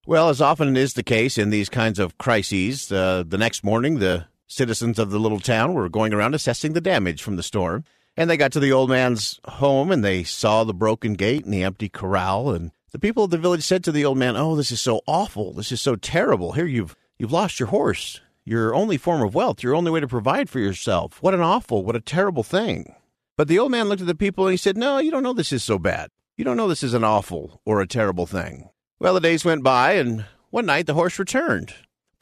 Well, 0.05 0.29
as 0.29 0.39
often 0.39 0.77
is 0.77 0.93
the 0.93 1.03
case 1.03 1.37
in 1.37 1.49
these 1.49 1.67
kinds 1.67 1.97
of 1.97 2.17
crises, 2.19 2.91
uh, 2.91 3.23
the 3.27 3.39
next 3.39 3.63
morning, 3.63 3.97
the 3.97 4.27
citizens 4.47 4.99
of 4.99 5.11
the 5.11 5.19
little 5.19 5.39
town 5.39 5.73
were 5.73 5.89
going 5.89 6.13
around 6.13 6.35
assessing 6.35 6.73
the 6.73 6.81
damage 6.81 7.21
from 7.21 7.35
the 7.35 7.43
storm. 7.43 7.83
And 8.17 8.29
they 8.29 8.37
got 8.37 8.51
to 8.53 8.59
the 8.59 8.71
old 8.71 8.89
man's 8.89 9.39
home 9.45 9.91
and 9.91 10.03
they 10.03 10.23
saw 10.23 10.63
the 10.63 10.73
broken 10.73 11.15
gate 11.15 11.43
and 11.43 11.53
the 11.53 11.63
empty 11.63 11.89
corral. 11.89 12.51
And 12.51 12.71
the 12.91 12.99
people 12.99 13.25
of 13.25 13.31
the 13.31 13.37
village 13.37 13.63
said 13.63 13.83
to 13.83 13.91
the 13.91 14.05
old 14.05 14.17
man, 14.17 14.37
Oh, 14.37 14.55
this 14.55 14.71
is 14.71 14.79
so 14.79 15.01
awful. 15.05 15.53
This 15.53 15.71
is 15.71 15.81
so 15.81 15.95
terrible. 15.95 16.53
Here 16.53 16.65
you've, 16.65 16.95
you've 17.17 17.33
lost 17.33 17.59
your 17.59 17.67
horse, 17.67 18.21
your 18.45 18.73
only 18.73 18.97
form 18.97 19.21
of 19.21 19.35
wealth, 19.35 19.61
your 19.61 19.75
only 19.75 19.91
way 19.91 19.99
to 19.99 20.07
provide 20.07 20.49
for 20.49 20.59
yourself. 20.59 21.21
What 21.21 21.33
an 21.33 21.41
awful, 21.41 21.83
what 21.83 21.97
a 21.97 22.01
terrible 22.01 22.43
thing. 22.43 22.95
But 23.37 23.49
the 23.49 23.59
old 23.59 23.71
man 23.71 23.89
looked 23.89 24.01
at 24.01 24.07
the 24.07 24.15
people 24.15 24.45
and 24.45 24.53
he 24.53 24.57
said, 24.57 24.77
No, 24.77 24.99
you 24.99 25.11
don't 25.11 25.23
know 25.23 25.33
this 25.33 25.51
is 25.51 25.63
so 25.63 25.77
bad. 25.77 26.09
You 26.37 26.45
don't 26.45 26.57
know 26.57 26.67
this 26.67 26.83
is 26.83 26.93
an 26.93 27.03
awful 27.03 27.61
or 27.65 27.81
a 27.81 27.87
terrible 27.87 28.25
thing. 28.25 28.69
Well, 28.99 29.13
the 29.13 29.19
days 29.19 29.43
went 29.43 29.63
by, 29.63 29.93
and 29.93 30.25
one 30.51 30.65
night 30.65 30.85
the 30.85 30.93
horse 30.93 31.19
returned, 31.19 31.73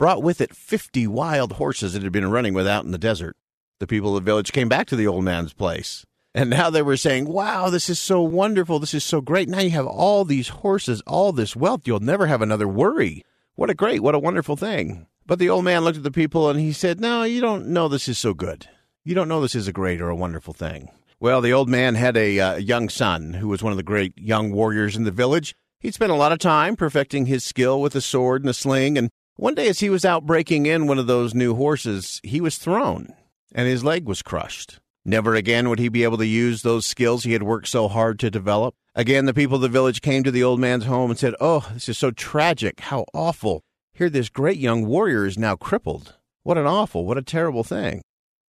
brought 0.04 0.22
with 0.22 0.42
it 0.42 0.54
fifty 0.54 1.08
wild 1.08 1.54
horses 1.54 1.96
it 1.96 2.04
had 2.04 2.12
been 2.12 2.30
running 2.30 2.54
without 2.54 2.84
in 2.84 2.92
the 2.92 2.98
desert. 2.98 3.38
The 3.80 3.88
people 3.88 4.18
of 4.18 4.22
the 4.22 4.30
village 4.30 4.52
came 4.52 4.68
back 4.68 4.86
to 4.88 4.98
the 4.98 5.08
old 5.08 5.24
man's 5.24 5.54
place, 5.54 6.06
and 6.36 6.50
now 6.50 6.70
they 6.70 6.82
were 6.82 6.98
saying, 6.98 7.30
Wow, 7.30 7.70
this 7.70 7.90
is 7.90 8.00
so 8.00 8.22
wonderful. 8.22 8.80
This 8.80 8.94
is 8.94 9.06
so 9.06 9.22
great. 9.22 9.48
Now 9.48 9.62
you 9.62 9.70
have 9.70 9.88
all 9.88 10.26
these 10.26 10.50
horses, 10.50 11.02
all 11.08 11.32
this 11.32 11.56
wealth. 11.56 11.88
You'll 11.88 12.02
never 12.02 12.26
have 12.26 12.42
another 12.42 12.68
worry. 12.68 13.24
What 13.56 13.70
a 13.70 13.74
great, 13.74 14.04
what 14.04 14.14
a 14.14 14.20
wonderful 14.20 14.58
thing. 14.58 15.08
But 15.26 15.40
the 15.40 15.48
old 15.48 15.64
man 15.64 15.86
looked 15.86 16.00
at 16.00 16.04
the 16.04 16.12
people 16.12 16.50
and 16.50 16.60
he 16.60 16.74
said, 16.74 17.00
No, 17.00 17.24
you 17.24 17.40
don't 17.40 17.68
know 17.68 17.88
this 17.88 18.10
is 18.10 18.18
so 18.18 18.34
good. 18.34 18.68
You 19.06 19.16
don't 19.16 19.30
know 19.30 19.40
this 19.40 19.56
is 19.56 19.70
a 19.70 19.72
great 19.72 20.02
or 20.02 20.10
a 20.10 20.18
wonderful 20.18 20.54
thing. 20.54 20.90
Well, 21.22 21.40
the 21.40 21.54
old 21.54 21.70
man 21.70 21.96
had 21.96 22.18
a 22.18 22.38
uh, 22.42 22.56
young 22.58 22.90
son 22.90 23.36
who 23.36 23.48
was 23.48 23.64
one 23.64 23.72
of 23.72 23.78
the 23.78 23.84
great 23.84 24.18
young 24.18 24.52
warriors 24.52 24.98
in 24.98 25.06
the 25.06 25.12
village. 25.12 25.56
He'd 25.80 25.94
spent 25.94 26.12
a 26.12 26.16
lot 26.16 26.34
of 26.34 26.40
time 26.40 26.76
perfecting 26.76 27.28
his 27.28 27.46
skill 27.46 27.80
with 27.80 27.94
the 27.94 28.02
sword 28.02 28.42
and 28.42 28.50
the 28.50 28.54
sling, 28.54 28.98
and 28.98 29.10
one 29.36 29.56
day 29.56 29.68
as 29.68 29.80
he 29.80 29.90
was 29.90 30.06
out 30.06 30.26
breaking 30.26 30.66
in 30.66 30.86
one 30.86 31.00
of 31.00 31.08
those 31.08 31.34
new 31.34 31.56
horses, 31.56 32.22
he 32.24 32.40
was 32.40 32.58
thrown, 32.58 33.14
and 33.54 33.68
his 33.68 33.84
leg 33.84 34.06
was 34.06 34.22
crushed. 34.22 34.80
Never 35.06 35.36
again 35.36 35.70
would 35.70 35.80
he 35.80 35.90
be 35.90 36.04
able 36.04 36.18
to 36.18 36.26
use 36.26 36.62
those 36.62 36.86
skills 36.86 37.24
he 37.24 37.34
had 37.34 37.44
worked 37.44 37.68
so 37.68 37.88
hard 37.88 38.20
to 38.20 38.32
develop. 38.32 38.76
Again, 38.96 39.26
the 39.26 39.34
people 39.34 39.56
of 39.56 39.62
the 39.62 39.70
village 39.70 40.02
came 40.02 40.24
to 40.24 40.32
the 40.32 40.44
old 40.44 40.60
man's 40.60 40.86
home 40.86 41.10
and 41.10 41.20
said, 41.20 41.34
Oh, 41.42 41.68
this 41.74 41.90
is 41.90 41.98
so 41.98 42.12
tragic. 42.12 42.80
How 42.80 43.06
awful. 43.14 43.64
Here, 43.94 44.10
this 44.10 44.30
great 44.30 44.58
young 44.58 44.86
warrior 44.86 45.26
is 45.26 45.38
now 45.38 45.56
crippled. 45.56 46.16
What 46.44 46.58
an 46.58 46.66
awful, 46.68 47.06
what 47.06 47.18
a 47.18 47.24
terrible 47.24 47.64
thing. 47.64 48.02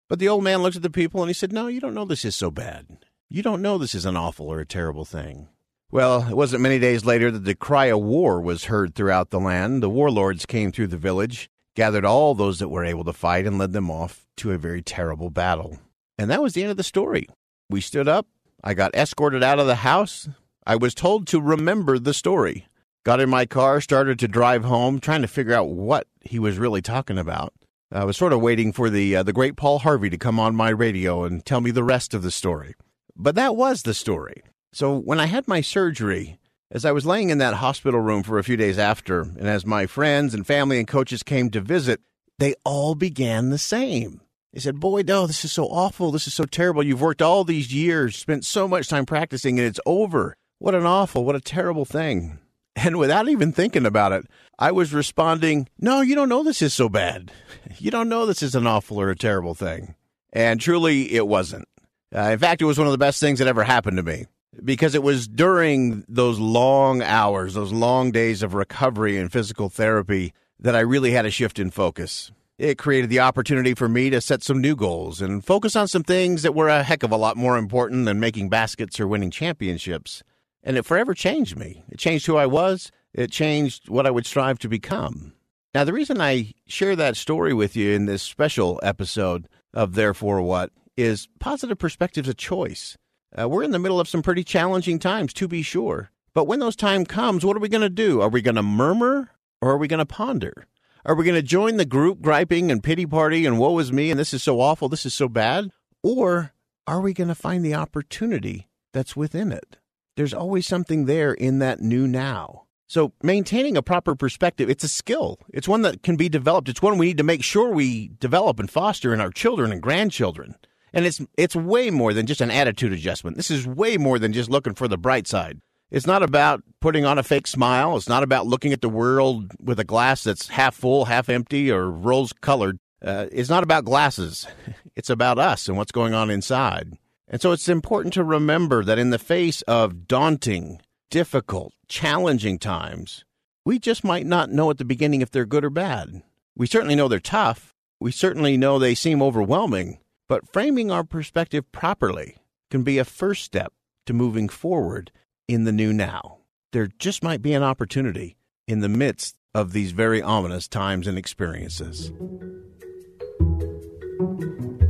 But 0.09 0.19
the 0.19 0.29
old 0.29 0.43
man 0.43 0.61
looked 0.61 0.75
at 0.75 0.83
the 0.83 0.89
people 0.89 1.21
and 1.21 1.29
he 1.29 1.33
said, 1.33 1.53
No, 1.53 1.67
you 1.67 1.79
don't 1.79 1.93
know 1.93 2.05
this 2.05 2.25
is 2.25 2.35
so 2.35 2.51
bad. 2.51 2.85
You 3.29 3.41
don't 3.41 3.61
know 3.61 3.77
this 3.77 3.95
is 3.95 4.05
an 4.05 4.17
awful 4.17 4.47
or 4.47 4.59
a 4.59 4.65
terrible 4.65 5.05
thing. 5.05 5.47
Well, 5.93 6.27
it 6.27 6.35
wasn't 6.35 6.63
many 6.63 6.79
days 6.79 7.05
later 7.05 7.29
that 7.29 7.43
the 7.45 7.53
cry 7.53 7.85
of 7.85 7.99
war 7.99 8.41
was 8.41 8.63
heard 8.63 8.95
throughout 8.95 9.29
the 9.29 9.39
land. 9.39 9.83
The 9.83 9.91
warlords 9.91 10.43
came 10.47 10.71
through 10.71 10.87
the 10.87 10.97
village, 10.97 11.51
gathered 11.75 12.03
all 12.03 12.33
those 12.33 12.57
that 12.57 12.69
were 12.69 12.83
able 12.83 13.03
to 13.03 13.13
fight, 13.13 13.45
and 13.45 13.59
led 13.59 13.73
them 13.73 13.91
off 13.91 14.25
to 14.37 14.49
a 14.49 14.57
very 14.57 14.81
terrible 14.81 15.29
battle. 15.29 15.77
And 16.17 16.31
that 16.31 16.41
was 16.41 16.53
the 16.53 16.63
end 16.63 16.71
of 16.71 16.77
the 16.77 16.83
story. 16.83 17.27
We 17.69 17.79
stood 17.79 18.07
up. 18.07 18.25
I 18.63 18.73
got 18.73 18.95
escorted 18.95 19.43
out 19.43 19.59
of 19.59 19.67
the 19.67 19.75
house. 19.75 20.27
I 20.65 20.77
was 20.77 20.95
told 20.95 21.27
to 21.27 21.39
remember 21.39 21.99
the 21.99 22.15
story. 22.15 22.65
Got 23.05 23.19
in 23.19 23.29
my 23.29 23.45
car, 23.45 23.79
started 23.79 24.17
to 24.17 24.27
drive 24.27 24.63
home, 24.63 24.99
trying 24.99 25.21
to 25.21 25.27
figure 25.27 25.53
out 25.53 25.69
what 25.69 26.07
he 26.21 26.39
was 26.39 26.57
really 26.57 26.81
talking 26.81 27.19
about. 27.19 27.53
I 27.91 28.03
was 28.05 28.17
sort 28.17 28.33
of 28.33 28.41
waiting 28.41 28.73
for 28.73 28.89
the 28.89 29.17
uh, 29.17 29.21
the 29.21 29.31
great 29.31 29.57
Paul 29.57 29.77
Harvey 29.77 30.09
to 30.09 30.17
come 30.17 30.39
on 30.39 30.55
my 30.55 30.69
radio 30.69 31.23
and 31.23 31.45
tell 31.45 31.61
me 31.61 31.69
the 31.69 31.83
rest 31.83 32.15
of 32.15 32.23
the 32.23 32.31
story. 32.31 32.73
But 33.15 33.35
that 33.35 33.55
was 33.55 33.83
the 33.83 33.93
story. 33.93 34.41
So 34.73 34.97
when 34.97 35.19
I 35.19 35.27
had 35.27 35.47
my 35.47 35.61
surgery, 35.61 36.39
as 36.71 36.83
I 36.83 36.91
was 36.91 37.05
laying 37.05 37.29
in 37.29 37.37
that 37.37 37.53
hospital 37.53 37.99
room 37.99 38.23
for 38.23 38.39
a 38.39 38.43
few 38.43 38.57
days 38.57 38.79
after, 38.79 39.21
and 39.21 39.47
as 39.47 39.67
my 39.67 39.85
friends 39.85 40.33
and 40.33 40.47
family 40.47 40.79
and 40.79 40.87
coaches 40.87 41.21
came 41.21 41.51
to 41.51 41.61
visit, 41.61 42.01
they 42.39 42.55
all 42.65 42.95
began 42.95 43.51
the 43.51 43.59
same. 43.59 44.21
They 44.51 44.59
said, 44.59 44.79
Boy, 44.79 45.03
no, 45.05 45.27
this 45.27 45.45
is 45.45 45.51
so 45.51 45.65
awful. 45.65 46.11
This 46.11 46.25
is 46.25 46.33
so 46.33 46.45
terrible. 46.45 46.81
You've 46.81 47.01
worked 47.01 47.21
all 47.21 47.43
these 47.43 47.71
years, 47.71 48.17
spent 48.17 48.45
so 48.45 48.67
much 48.67 48.87
time 48.87 49.05
practicing, 49.05 49.59
and 49.59 49.67
it's 49.67 49.79
over. 49.85 50.35
What 50.57 50.73
an 50.73 50.87
awful, 50.87 51.23
what 51.23 51.35
a 51.35 51.41
terrible 51.41 51.85
thing. 51.85 52.39
And 52.75 52.97
without 52.97 53.29
even 53.29 53.51
thinking 53.51 53.85
about 53.85 54.13
it, 54.13 54.25
I 54.57 54.71
was 54.71 54.95
responding, 54.95 55.69
No, 55.77 56.01
you 56.01 56.15
don't 56.15 56.27
know 56.27 56.41
this 56.41 56.63
is 56.63 56.73
so 56.73 56.89
bad. 56.89 57.31
You 57.77 57.91
don't 57.91 58.09
know 58.09 58.25
this 58.25 58.41
is 58.41 58.55
an 58.55 58.65
awful 58.65 58.99
or 58.99 59.11
a 59.11 59.15
terrible 59.15 59.53
thing. 59.53 59.93
And 60.31 60.59
truly, 60.59 61.13
it 61.13 61.27
wasn't. 61.27 61.67
Uh, 62.15 62.29
in 62.31 62.39
fact, 62.39 62.61
it 62.61 62.65
was 62.65 62.79
one 62.79 62.87
of 62.87 62.91
the 62.91 62.97
best 62.97 63.19
things 63.19 63.39
that 63.39 63.47
ever 63.47 63.63
happened 63.63 63.97
to 63.97 64.03
me 64.03 64.25
because 64.63 64.95
it 64.95 65.03
was 65.03 65.27
during 65.27 66.03
those 66.07 66.39
long 66.39 67.01
hours, 67.01 67.53
those 67.53 67.71
long 67.71 68.11
days 68.11 68.43
of 68.43 68.53
recovery 68.53 69.17
and 69.17 69.31
physical 69.31 69.69
therapy 69.69 70.33
that 70.59 70.75
I 70.75 70.81
really 70.81 71.11
had 71.11 71.25
a 71.25 71.31
shift 71.31 71.59
in 71.59 71.71
focus. 71.71 72.31
It 72.57 72.77
created 72.77 73.09
the 73.09 73.19
opportunity 73.19 73.73
for 73.73 73.89
me 73.89 74.09
to 74.11 74.21
set 74.21 74.43
some 74.43 74.61
new 74.61 74.75
goals 74.75 75.21
and 75.21 75.43
focus 75.43 75.75
on 75.75 75.87
some 75.87 76.03
things 76.03 76.43
that 76.43 76.53
were 76.53 76.69
a 76.69 76.83
heck 76.83 77.03
of 77.03 77.11
a 77.11 77.17
lot 77.17 77.35
more 77.35 77.57
important 77.57 78.05
than 78.05 78.19
making 78.19 78.49
baskets 78.49 78.99
or 78.99 79.07
winning 79.07 79.31
championships. 79.31 80.23
And 80.63 80.77
it 80.77 80.85
forever 80.85 81.13
changed 81.13 81.57
me. 81.57 81.83
It 81.89 81.97
changed 81.97 82.27
who 82.27 82.37
I 82.37 82.45
was, 82.45 82.91
it 83.13 83.31
changed 83.31 83.89
what 83.89 84.05
I 84.05 84.11
would 84.11 84.25
strive 84.25 84.59
to 84.59 84.69
become. 84.69 85.33
Now, 85.73 85.83
the 85.83 85.93
reason 85.93 86.21
I 86.21 86.53
share 86.67 86.95
that 86.95 87.17
story 87.17 87.53
with 87.53 87.75
you 87.75 87.91
in 87.91 88.05
this 88.05 88.21
special 88.21 88.79
episode 88.83 89.47
of 89.73 89.95
Therefore 89.95 90.41
What 90.41 90.71
is 90.95 91.27
positive 91.39 91.79
perspectives 91.79 92.29
a 92.29 92.33
choice. 92.35 92.95
Uh, 93.37 93.49
we're 93.49 93.63
in 93.63 93.71
the 93.71 93.79
middle 93.79 93.99
of 93.99 94.07
some 94.07 94.21
pretty 94.21 94.43
challenging 94.43 94.99
times, 94.99 95.33
to 95.33 95.47
be 95.47 95.61
sure. 95.61 96.11
But 96.33 96.45
when 96.45 96.59
those 96.59 96.75
time 96.75 97.05
comes, 97.05 97.45
what 97.45 97.55
are 97.55 97.61
we 97.61 97.69
going 97.69 97.81
to 97.81 97.89
do? 97.89 98.21
Are 98.21 98.29
we 98.29 98.41
going 98.41 98.55
to 98.55 98.63
murmur 98.63 99.29
or 99.61 99.71
are 99.71 99.77
we 99.77 99.87
going 99.87 99.99
to 99.99 100.05
ponder? 100.05 100.67
Are 101.05 101.15
we 101.15 101.25
going 101.25 101.35
to 101.35 101.41
join 101.41 101.77
the 101.77 101.85
group 101.85 102.21
griping 102.21 102.71
and 102.71 102.83
pity 102.83 103.05
party 103.05 103.45
and 103.45 103.59
woe 103.59 103.77
is 103.79 103.91
me 103.91 104.09
and 104.09 104.19
this 104.19 104.33
is 104.33 104.41
so 104.41 104.61
awful, 104.61 104.89
this 104.89 105.05
is 105.05 105.13
so 105.13 105.27
bad? 105.27 105.69
Or 106.01 106.53
are 106.87 107.01
we 107.01 107.13
going 107.13 107.27
to 107.27 107.35
find 107.35 107.63
the 107.63 107.75
opportunity 107.75 108.69
that's 108.93 109.15
within 109.15 109.51
it? 109.51 109.77
There's 110.15 110.33
always 110.33 110.65
something 110.65 111.05
there 111.05 111.33
in 111.33 111.59
that 111.59 111.81
new 111.81 112.07
now. 112.07 112.63
So 112.87 113.13
maintaining 113.23 113.75
a 113.75 113.81
proper 113.81 114.15
perspective, 114.15 114.69
it's 114.69 114.83
a 114.83 114.89
skill. 114.89 115.39
It's 115.49 115.67
one 115.67 115.81
that 115.81 116.03
can 116.03 116.15
be 116.15 116.29
developed. 116.29 116.69
It's 116.69 116.81
one 116.81 116.97
we 116.97 117.07
need 117.07 117.17
to 117.17 117.23
make 117.23 117.43
sure 117.43 117.71
we 117.71 118.11
develop 118.19 118.59
and 118.59 118.69
foster 118.69 119.13
in 119.13 119.21
our 119.21 119.31
children 119.31 119.71
and 119.71 119.81
grandchildren. 119.81 120.55
And 120.93 121.05
it's 121.05 121.21
it's 121.37 121.55
way 121.55 121.89
more 121.89 122.13
than 122.13 122.25
just 122.25 122.41
an 122.41 122.51
attitude 122.51 122.93
adjustment. 122.93 123.37
This 123.37 123.51
is 123.51 123.65
way 123.65 123.97
more 123.97 124.19
than 124.19 124.33
just 124.33 124.49
looking 124.49 124.75
for 124.75 124.87
the 124.87 124.97
bright 124.97 125.27
side. 125.27 125.59
It's 125.89 126.07
not 126.07 126.23
about 126.23 126.63
putting 126.81 127.05
on 127.05 127.19
a 127.19 127.23
fake 127.23 127.47
smile. 127.47 127.95
It's 127.97 128.09
not 128.09 128.23
about 128.23 128.47
looking 128.47 128.73
at 128.73 128.81
the 128.81 128.89
world 128.89 129.51
with 129.59 129.79
a 129.79 129.83
glass 129.83 130.23
that's 130.23 130.47
half 130.47 130.75
full, 130.75 131.05
half 131.05 131.29
empty, 131.29 131.71
or 131.71 131.89
rose 131.89 132.33
colored. 132.33 132.79
Uh, 133.03 133.27
it's 133.31 133.49
not 133.49 133.63
about 133.63 133.85
glasses. 133.85 134.47
It's 134.95 135.09
about 135.09 135.39
us 135.39 135.67
and 135.67 135.75
what's 135.75 135.91
going 135.91 136.13
on 136.13 136.29
inside. 136.29 136.99
And 137.27 137.41
so 137.41 137.51
it's 137.51 137.67
important 137.67 138.13
to 138.13 138.23
remember 138.23 138.83
that 138.83 138.99
in 138.99 139.09
the 139.09 139.17
face 139.17 139.63
of 139.63 140.07
daunting, 140.07 140.81
difficult, 141.09 141.73
challenging 141.87 142.59
times, 142.59 143.25
we 143.65 143.79
just 143.79 144.03
might 144.03 144.27
not 144.27 144.51
know 144.51 144.69
at 144.69 144.77
the 144.77 144.85
beginning 144.85 145.21
if 145.21 145.31
they're 145.31 145.47
good 145.47 145.65
or 145.65 145.71
bad. 145.71 146.21
We 146.55 146.67
certainly 146.67 146.93
know 146.93 147.07
they're 147.07 147.19
tough. 147.19 147.73
We 147.99 148.11
certainly 148.11 148.55
know 148.55 148.77
they 148.77 148.93
seem 148.93 149.19
overwhelming. 149.19 149.97
But 150.29 150.51
framing 150.51 150.91
our 150.91 151.03
perspective 151.03 151.71
properly 151.71 152.37
can 152.71 152.83
be 152.83 152.97
a 152.97 153.05
first 153.05 153.43
step 153.43 153.73
to 154.05 154.13
moving 154.13 154.49
forward 154.49 155.11
in 155.47 155.65
the 155.65 155.71
new 155.71 155.93
now. 155.93 156.39
There 156.71 156.87
just 156.99 157.23
might 157.23 157.41
be 157.41 157.53
an 157.53 157.63
opportunity 157.63 158.35
in 158.67 158.79
the 158.79 158.89
midst 158.89 159.35
of 159.53 159.73
these 159.73 159.91
very 159.91 160.21
ominous 160.21 160.67
times 160.67 161.07
and 161.07 161.17
experiences. 161.17 162.11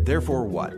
Therefore, 0.06 0.46
what? 0.46 0.74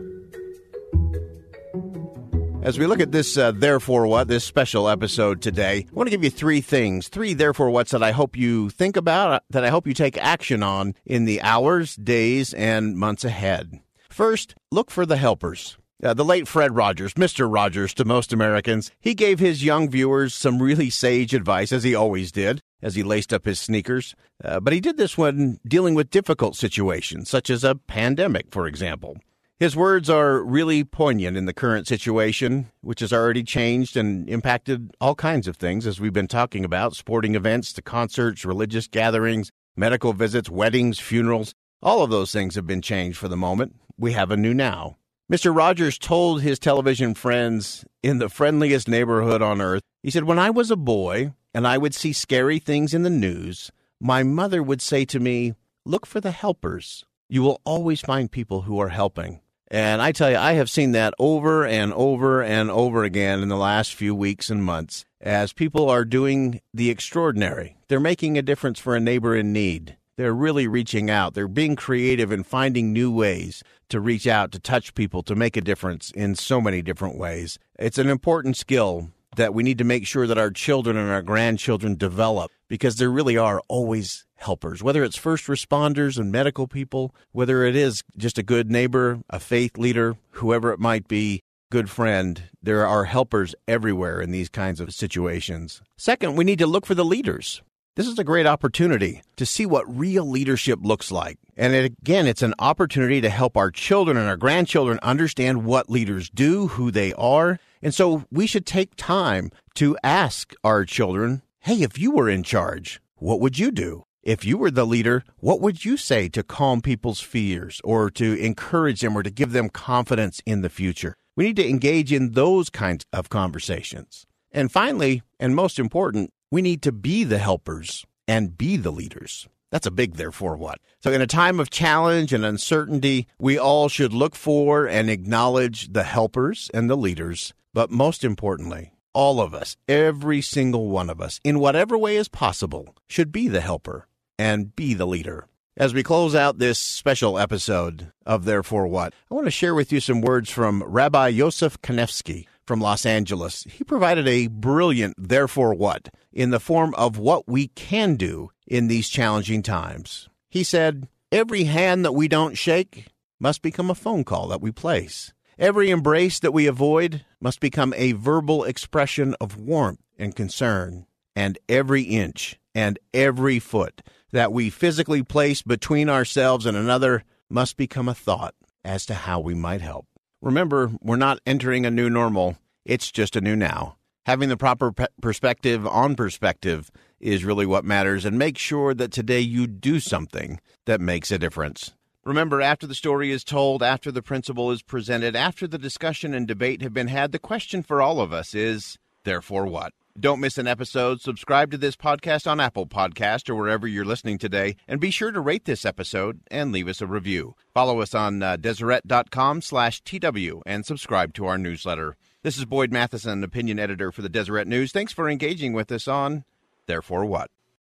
As 2.62 2.80
we 2.80 2.86
look 2.86 2.98
at 2.98 3.12
this, 3.12 3.36
uh, 3.36 3.52
therefore 3.52 4.08
what, 4.08 4.26
this 4.26 4.44
special 4.44 4.88
episode 4.88 5.40
today, 5.40 5.86
I 5.88 5.94
want 5.94 6.08
to 6.08 6.10
give 6.10 6.24
you 6.24 6.30
three 6.30 6.60
things, 6.60 7.06
three 7.06 7.32
therefore 7.32 7.70
whats 7.70 7.92
that 7.92 8.02
I 8.02 8.10
hope 8.10 8.36
you 8.36 8.70
think 8.70 8.96
about, 8.96 9.30
uh, 9.30 9.40
that 9.50 9.64
I 9.64 9.68
hope 9.68 9.86
you 9.86 9.94
take 9.94 10.18
action 10.18 10.64
on 10.64 10.94
in 11.04 11.26
the 11.26 11.40
hours, 11.42 11.94
days, 11.94 12.52
and 12.54 12.96
months 12.96 13.24
ahead. 13.24 13.80
First, 14.16 14.54
look 14.72 14.90
for 14.90 15.04
the 15.04 15.18
helpers. 15.18 15.76
Uh, 16.02 16.14
the 16.14 16.24
late 16.24 16.48
Fred 16.48 16.74
Rogers, 16.74 17.12
Mr. 17.20 17.52
Rogers 17.52 17.92
to 17.92 18.06
most 18.06 18.32
Americans, 18.32 18.90
he 18.98 19.12
gave 19.14 19.38
his 19.38 19.62
young 19.62 19.90
viewers 19.90 20.32
some 20.32 20.62
really 20.62 20.88
sage 20.88 21.34
advice, 21.34 21.70
as 21.70 21.84
he 21.84 21.94
always 21.94 22.32
did, 22.32 22.62
as 22.80 22.94
he 22.94 23.02
laced 23.02 23.30
up 23.34 23.44
his 23.44 23.60
sneakers. 23.60 24.14
Uh, 24.42 24.58
but 24.58 24.72
he 24.72 24.80
did 24.80 24.96
this 24.96 25.18
when 25.18 25.58
dealing 25.68 25.94
with 25.94 26.08
difficult 26.08 26.56
situations, 26.56 27.28
such 27.28 27.50
as 27.50 27.62
a 27.62 27.74
pandemic, 27.74 28.46
for 28.50 28.66
example. 28.66 29.18
His 29.58 29.76
words 29.76 30.08
are 30.08 30.42
really 30.42 30.82
poignant 30.82 31.36
in 31.36 31.44
the 31.44 31.52
current 31.52 31.86
situation, 31.86 32.70
which 32.80 33.00
has 33.00 33.12
already 33.12 33.42
changed 33.42 33.98
and 33.98 34.26
impacted 34.30 34.92
all 34.98 35.14
kinds 35.14 35.46
of 35.46 35.58
things, 35.58 35.86
as 35.86 36.00
we've 36.00 36.14
been 36.14 36.26
talking 36.26 36.64
about 36.64 36.96
sporting 36.96 37.34
events 37.34 37.70
to 37.74 37.82
concerts, 37.82 38.46
religious 38.46 38.88
gatherings, 38.88 39.50
medical 39.76 40.14
visits, 40.14 40.48
weddings, 40.48 40.98
funerals. 40.98 41.54
All 41.86 42.02
of 42.02 42.10
those 42.10 42.32
things 42.32 42.56
have 42.56 42.66
been 42.66 42.82
changed 42.82 43.16
for 43.16 43.28
the 43.28 43.36
moment. 43.36 43.76
We 43.96 44.10
have 44.10 44.32
a 44.32 44.36
new 44.36 44.52
now. 44.52 44.96
Mr. 45.32 45.54
Rogers 45.54 45.98
told 45.98 46.42
his 46.42 46.58
television 46.58 47.14
friends 47.14 47.84
in 48.02 48.18
the 48.18 48.28
friendliest 48.28 48.88
neighborhood 48.88 49.40
on 49.40 49.60
earth, 49.60 49.82
he 50.02 50.10
said, 50.10 50.24
When 50.24 50.36
I 50.36 50.50
was 50.50 50.72
a 50.72 50.76
boy 50.76 51.32
and 51.54 51.64
I 51.64 51.78
would 51.78 51.94
see 51.94 52.12
scary 52.12 52.58
things 52.58 52.92
in 52.92 53.04
the 53.04 53.08
news, 53.08 53.70
my 54.00 54.24
mother 54.24 54.64
would 54.64 54.82
say 54.82 55.04
to 55.04 55.20
me, 55.20 55.54
Look 55.84 56.06
for 56.06 56.20
the 56.20 56.32
helpers. 56.32 57.04
You 57.28 57.42
will 57.42 57.60
always 57.64 58.00
find 58.00 58.32
people 58.32 58.62
who 58.62 58.80
are 58.80 58.88
helping. 58.88 59.40
And 59.68 60.02
I 60.02 60.10
tell 60.10 60.32
you, 60.32 60.38
I 60.38 60.54
have 60.54 60.68
seen 60.68 60.90
that 60.90 61.14
over 61.20 61.64
and 61.64 61.92
over 61.92 62.42
and 62.42 62.68
over 62.68 63.04
again 63.04 63.42
in 63.42 63.48
the 63.48 63.56
last 63.56 63.94
few 63.94 64.12
weeks 64.12 64.50
and 64.50 64.64
months 64.64 65.04
as 65.20 65.52
people 65.52 65.88
are 65.88 66.04
doing 66.04 66.62
the 66.74 66.90
extraordinary. 66.90 67.76
They're 67.86 68.00
making 68.00 68.36
a 68.36 68.42
difference 68.42 68.80
for 68.80 68.96
a 68.96 69.00
neighbor 69.00 69.36
in 69.36 69.52
need. 69.52 69.96
They're 70.16 70.34
really 70.34 70.66
reaching 70.66 71.10
out. 71.10 71.34
They're 71.34 71.46
being 71.46 71.76
creative 71.76 72.32
and 72.32 72.46
finding 72.46 72.92
new 72.92 73.10
ways 73.10 73.62
to 73.90 74.00
reach 74.00 74.26
out, 74.26 74.50
to 74.52 74.58
touch 74.58 74.94
people, 74.94 75.22
to 75.24 75.34
make 75.34 75.58
a 75.58 75.60
difference 75.60 76.10
in 76.12 76.34
so 76.34 76.58
many 76.58 76.80
different 76.80 77.18
ways. 77.18 77.58
It's 77.78 77.98
an 77.98 78.08
important 78.08 78.56
skill 78.56 79.10
that 79.36 79.52
we 79.52 79.62
need 79.62 79.76
to 79.76 79.84
make 79.84 80.06
sure 80.06 80.26
that 80.26 80.38
our 80.38 80.50
children 80.50 80.96
and 80.96 81.10
our 81.10 81.20
grandchildren 81.20 81.96
develop 81.96 82.50
because 82.68 82.96
there 82.96 83.10
really 83.10 83.36
are 83.36 83.60
always 83.68 84.24
helpers, 84.36 84.82
whether 84.82 85.04
it's 85.04 85.16
first 85.16 85.46
responders 85.46 86.18
and 86.18 86.32
medical 86.32 86.66
people, 86.66 87.14
whether 87.32 87.64
it 87.64 87.76
is 87.76 88.02
just 88.16 88.38
a 88.38 88.42
good 88.42 88.70
neighbor, 88.70 89.20
a 89.28 89.38
faith 89.38 89.76
leader, 89.76 90.16
whoever 90.30 90.72
it 90.72 90.80
might 90.80 91.08
be, 91.08 91.42
good 91.70 91.90
friend. 91.90 92.44
There 92.62 92.86
are 92.86 93.04
helpers 93.04 93.54
everywhere 93.68 94.22
in 94.22 94.30
these 94.30 94.48
kinds 94.48 94.80
of 94.80 94.94
situations. 94.94 95.82
Second, 95.98 96.36
we 96.36 96.44
need 96.44 96.58
to 96.58 96.66
look 96.66 96.86
for 96.86 96.94
the 96.94 97.04
leaders. 97.04 97.60
This 97.96 98.08
is 98.08 98.18
a 98.18 98.24
great 98.24 98.44
opportunity 98.44 99.22
to 99.36 99.46
see 99.46 99.64
what 99.64 99.96
real 99.96 100.28
leadership 100.28 100.80
looks 100.82 101.10
like. 101.10 101.38
And 101.56 101.74
it, 101.74 101.94
again, 102.02 102.26
it's 102.26 102.42
an 102.42 102.52
opportunity 102.58 103.22
to 103.22 103.30
help 103.30 103.56
our 103.56 103.70
children 103.70 104.18
and 104.18 104.28
our 104.28 104.36
grandchildren 104.36 104.98
understand 105.02 105.64
what 105.64 105.88
leaders 105.88 106.28
do, 106.28 106.66
who 106.66 106.90
they 106.90 107.14
are. 107.14 107.58
And 107.80 107.94
so 107.94 108.24
we 108.30 108.46
should 108.46 108.66
take 108.66 108.96
time 108.96 109.50
to 109.76 109.96
ask 110.04 110.52
our 110.62 110.84
children, 110.84 111.40
hey, 111.60 111.80
if 111.80 111.98
you 111.98 112.10
were 112.10 112.28
in 112.28 112.42
charge, 112.42 113.00
what 113.14 113.40
would 113.40 113.58
you 113.58 113.70
do? 113.70 114.04
If 114.22 114.44
you 114.44 114.58
were 114.58 114.70
the 114.70 114.84
leader, 114.84 115.24
what 115.38 115.62
would 115.62 115.86
you 115.86 115.96
say 115.96 116.28
to 116.28 116.42
calm 116.42 116.82
people's 116.82 117.22
fears 117.22 117.80
or 117.82 118.10
to 118.10 118.34
encourage 118.34 119.00
them 119.00 119.16
or 119.16 119.22
to 119.22 119.30
give 119.30 119.52
them 119.52 119.70
confidence 119.70 120.42
in 120.44 120.60
the 120.60 120.68
future? 120.68 121.16
We 121.34 121.44
need 121.44 121.56
to 121.56 121.66
engage 121.66 122.12
in 122.12 122.32
those 122.32 122.68
kinds 122.68 123.06
of 123.10 123.30
conversations. 123.30 124.26
And 124.52 124.70
finally, 124.70 125.22
and 125.40 125.56
most 125.56 125.78
important, 125.78 126.30
we 126.50 126.62
need 126.62 126.82
to 126.82 126.92
be 126.92 127.24
the 127.24 127.38
helpers 127.38 128.04
and 128.28 128.56
be 128.56 128.76
the 128.76 128.92
leaders. 128.92 129.48
That's 129.72 129.86
a 129.86 129.90
big 129.90 130.14
therefore 130.14 130.56
what. 130.56 130.78
So, 131.02 131.12
in 131.12 131.20
a 131.20 131.26
time 131.26 131.58
of 131.58 131.70
challenge 131.70 132.32
and 132.32 132.44
uncertainty, 132.44 133.26
we 133.38 133.58
all 133.58 133.88
should 133.88 134.12
look 134.12 134.34
for 134.34 134.86
and 134.86 135.10
acknowledge 135.10 135.92
the 135.92 136.04
helpers 136.04 136.70
and 136.72 136.88
the 136.88 136.96
leaders. 136.96 137.52
But 137.74 137.90
most 137.90 138.24
importantly, 138.24 138.92
all 139.12 139.40
of 139.40 139.54
us, 139.54 139.76
every 139.88 140.40
single 140.40 140.88
one 140.88 141.10
of 141.10 141.20
us, 141.20 141.40
in 141.42 141.58
whatever 141.58 141.98
way 141.98 142.16
is 142.16 142.28
possible, 142.28 142.94
should 143.08 143.32
be 143.32 143.48
the 143.48 143.60
helper 143.60 144.06
and 144.38 144.74
be 144.76 144.94
the 144.94 145.06
leader. 145.06 145.46
As 145.76 145.92
we 145.92 146.02
close 146.02 146.34
out 146.34 146.58
this 146.58 146.78
special 146.78 147.38
episode 147.38 148.10
of 148.24 148.44
Therefore 148.44 148.86
What, 148.86 149.12
I 149.30 149.34
want 149.34 149.46
to 149.46 149.50
share 149.50 149.74
with 149.74 149.92
you 149.92 150.00
some 150.00 150.22
words 150.22 150.50
from 150.50 150.82
Rabbi 150.82 151.28
Yosef 151.28 151.80
Kanefsky 151.82 152.46
from 152.66 152.80
Los 152.80 153.06
Angeles. 153.06 153.64
He 153.64 153.84
provided 153.84 154.26
a 154.26 154.48
brilliant 154.48 155.14
Therefore 155.16 155.74
What 155.74 156.08
in 156.32 156.50
the 156.50 156.60
form 156.60 156.94
of 156.94 157.18
what 157.18 157.48
we 157.48 157.68
can 157.68 158.16
do 158.16 158.50
in 158.66 158.88
these 158.88 159.08
challenging 159.08 159.62
times. 159.62 160.28
He 160.48 160.64
said, 160.64 161.08
Every 161.32 161.64
hand 161.64 162.04
that 162.04 162.12
we 162.12 162.28
don't 162.28 162.56
shake 162.56 163.06
must 163.38 163.62
become 163.62 163.90
a 163.90 163.94
phone 163.94 164.24
call 164.24 164.48
that 164.48 164.60
we 164.60 164.72
place. 164.72 165.32
Every 165.58 165.90
embrace 165.90 166.38
that 166.40 166.52
we 166.52 166.66
avoid 166.66 167.24
must 167.40 167.60
become 167.60 167.94
a 167.96 168.12
verbal 168.12 168.64
expression 168.64 169.34
of 169.40 169.58
warmth 169.58 170.00
and 170.18 170.36
concern. 170.36 171.06
And 171.34 171.58
every 171.68 172.02
inch 172.02 172.58
and 172.74 172.98
every 173.12 173.58
foot 173.58 174.02
that 174.32 174.52
we 174.52 174.70
physically 174.70 175.22
place 175.22 175.62
between 175.62 176.08
ourselves 176.08 176.66
and 176.66 176.76
another 176.76 177.24
must 177.48 177.76
become 177.76 178.08
a 178.08 178.14
thought 178.14 178.54
as 178.84 179.06
to 179.06 179.14
how 179.14 179.40
we 179.40 179.54
might 179.54 179.80
help. 179.80 180.06
Remember, 180.42 180.90
we're 181.00 181.16
not 181.16 181.40
entering 181.46 181.86
a 181.86 181.90
new 181.90 182.10
normal, 182.10 182.58
it's 182.84 183.10
just 183.10 183.36
a 183.36 183.40
new 183.40 183.56
now. 183.56 183.96
Having 184.26 184.50
the 184.50 184.56
proper 184.56 184.92
pe- 184.92 185.06
perspective 185.22 185.86
on 185.86 186.14
perspective 186.14 186.90
is 187.20 187.44
really 187.44 187.64
what 187.64 187.84
matters, 187.86 188.26
and 188.26 188.38
make 188.38 188.58
sure 188.58 188.92
that 188.92 189.12
today 189.12 189.40
you 189.40 189.66
do 189.66 189.98
something 189.98 190.60
that 190.84 191.00
makes 191.00 191.30
a 191.30 191.38
difference. 191.38 191.94
Remember, 192.22 192.60
after 192.60 192.86
the 192.86 192.94
story 192.94 193.30
is 193.30 193.44
told, 193.44 193.82
after 193.82 194.12
the 194.12 194.20
principle 194.20 194.70
is 194.70 194.82
presented, 194.82 195.34
after 195.34 195.66
the 195.66 195.78
discussion 195.78 196.34
and 196.34 196.46
debate 196.46 196.82
have 196.82 196.92
been 196.92 197.08
had, 197.08 197.32
the 197.32 197.38
question 197.38 197.82
for 197.82 198.02
all 198.02 198.20
of 198.20 198.32
us 198.32 198.54
is 198.54 198.98
therefore 199.24 199.66
what? 199.66 199.94
Don't 200.18 200.40
miss 200.40 200.56
an 200.56 200.66
episode. 200.66 201.20
Subscribe 201.20 201.70
to 201.70 201.76
this 201.76 201.94
podcast 201.94 202.50
on 202.50 202.58
Apple 202.58 202.86
Podcast 202.86 203.50
or 203.50 203.54
wherever 203.54 203.86
you're 203.86 204.04
listening 204.04 204.38
today, 204.38 204.76
and 204.88 204.98
be 204.98 205.10
sure 205.10 205.30
to 205.30 205.40
rate 205.40 205.66
this 205.66 205.84
episode 205.84 206.40
and 206.50 206.72
leave 206.72 206.88
us 206.88 207.02
a 207.02 207.06
review. 207.06 207.54
Follow 207.74 208.00
us 208.00 208.14
on 208.14 208.42
uh, 208.42 208.56
Deseret.com 208.56 209.60
slash 209.60 210.00
TW 210.02 210.62
and 210.64 210.86
subscribe 210.86 211.34
to 211.34 211.44
our 211.44 211.58
newsletter. 211.58 212.16
This 212.42 212.56
is 212.56 212.64
Boyd 212.64 212.92
Matheson, 212.92 213.44
opinion 213.44 213.78
editor 213.78 214.10
for 214.10 214.22
the 214.22 214.30
Deseret 214.30 214.66
News. 214.66 214.90
Thanks 214.90 215.12
for 215.12 215.28
engaging 215.28 215.74
with 215.74 215.92
us 215.92 216.08
on 216.08 216.44
Therefore 216.86 217.26
What? 217.26 217.50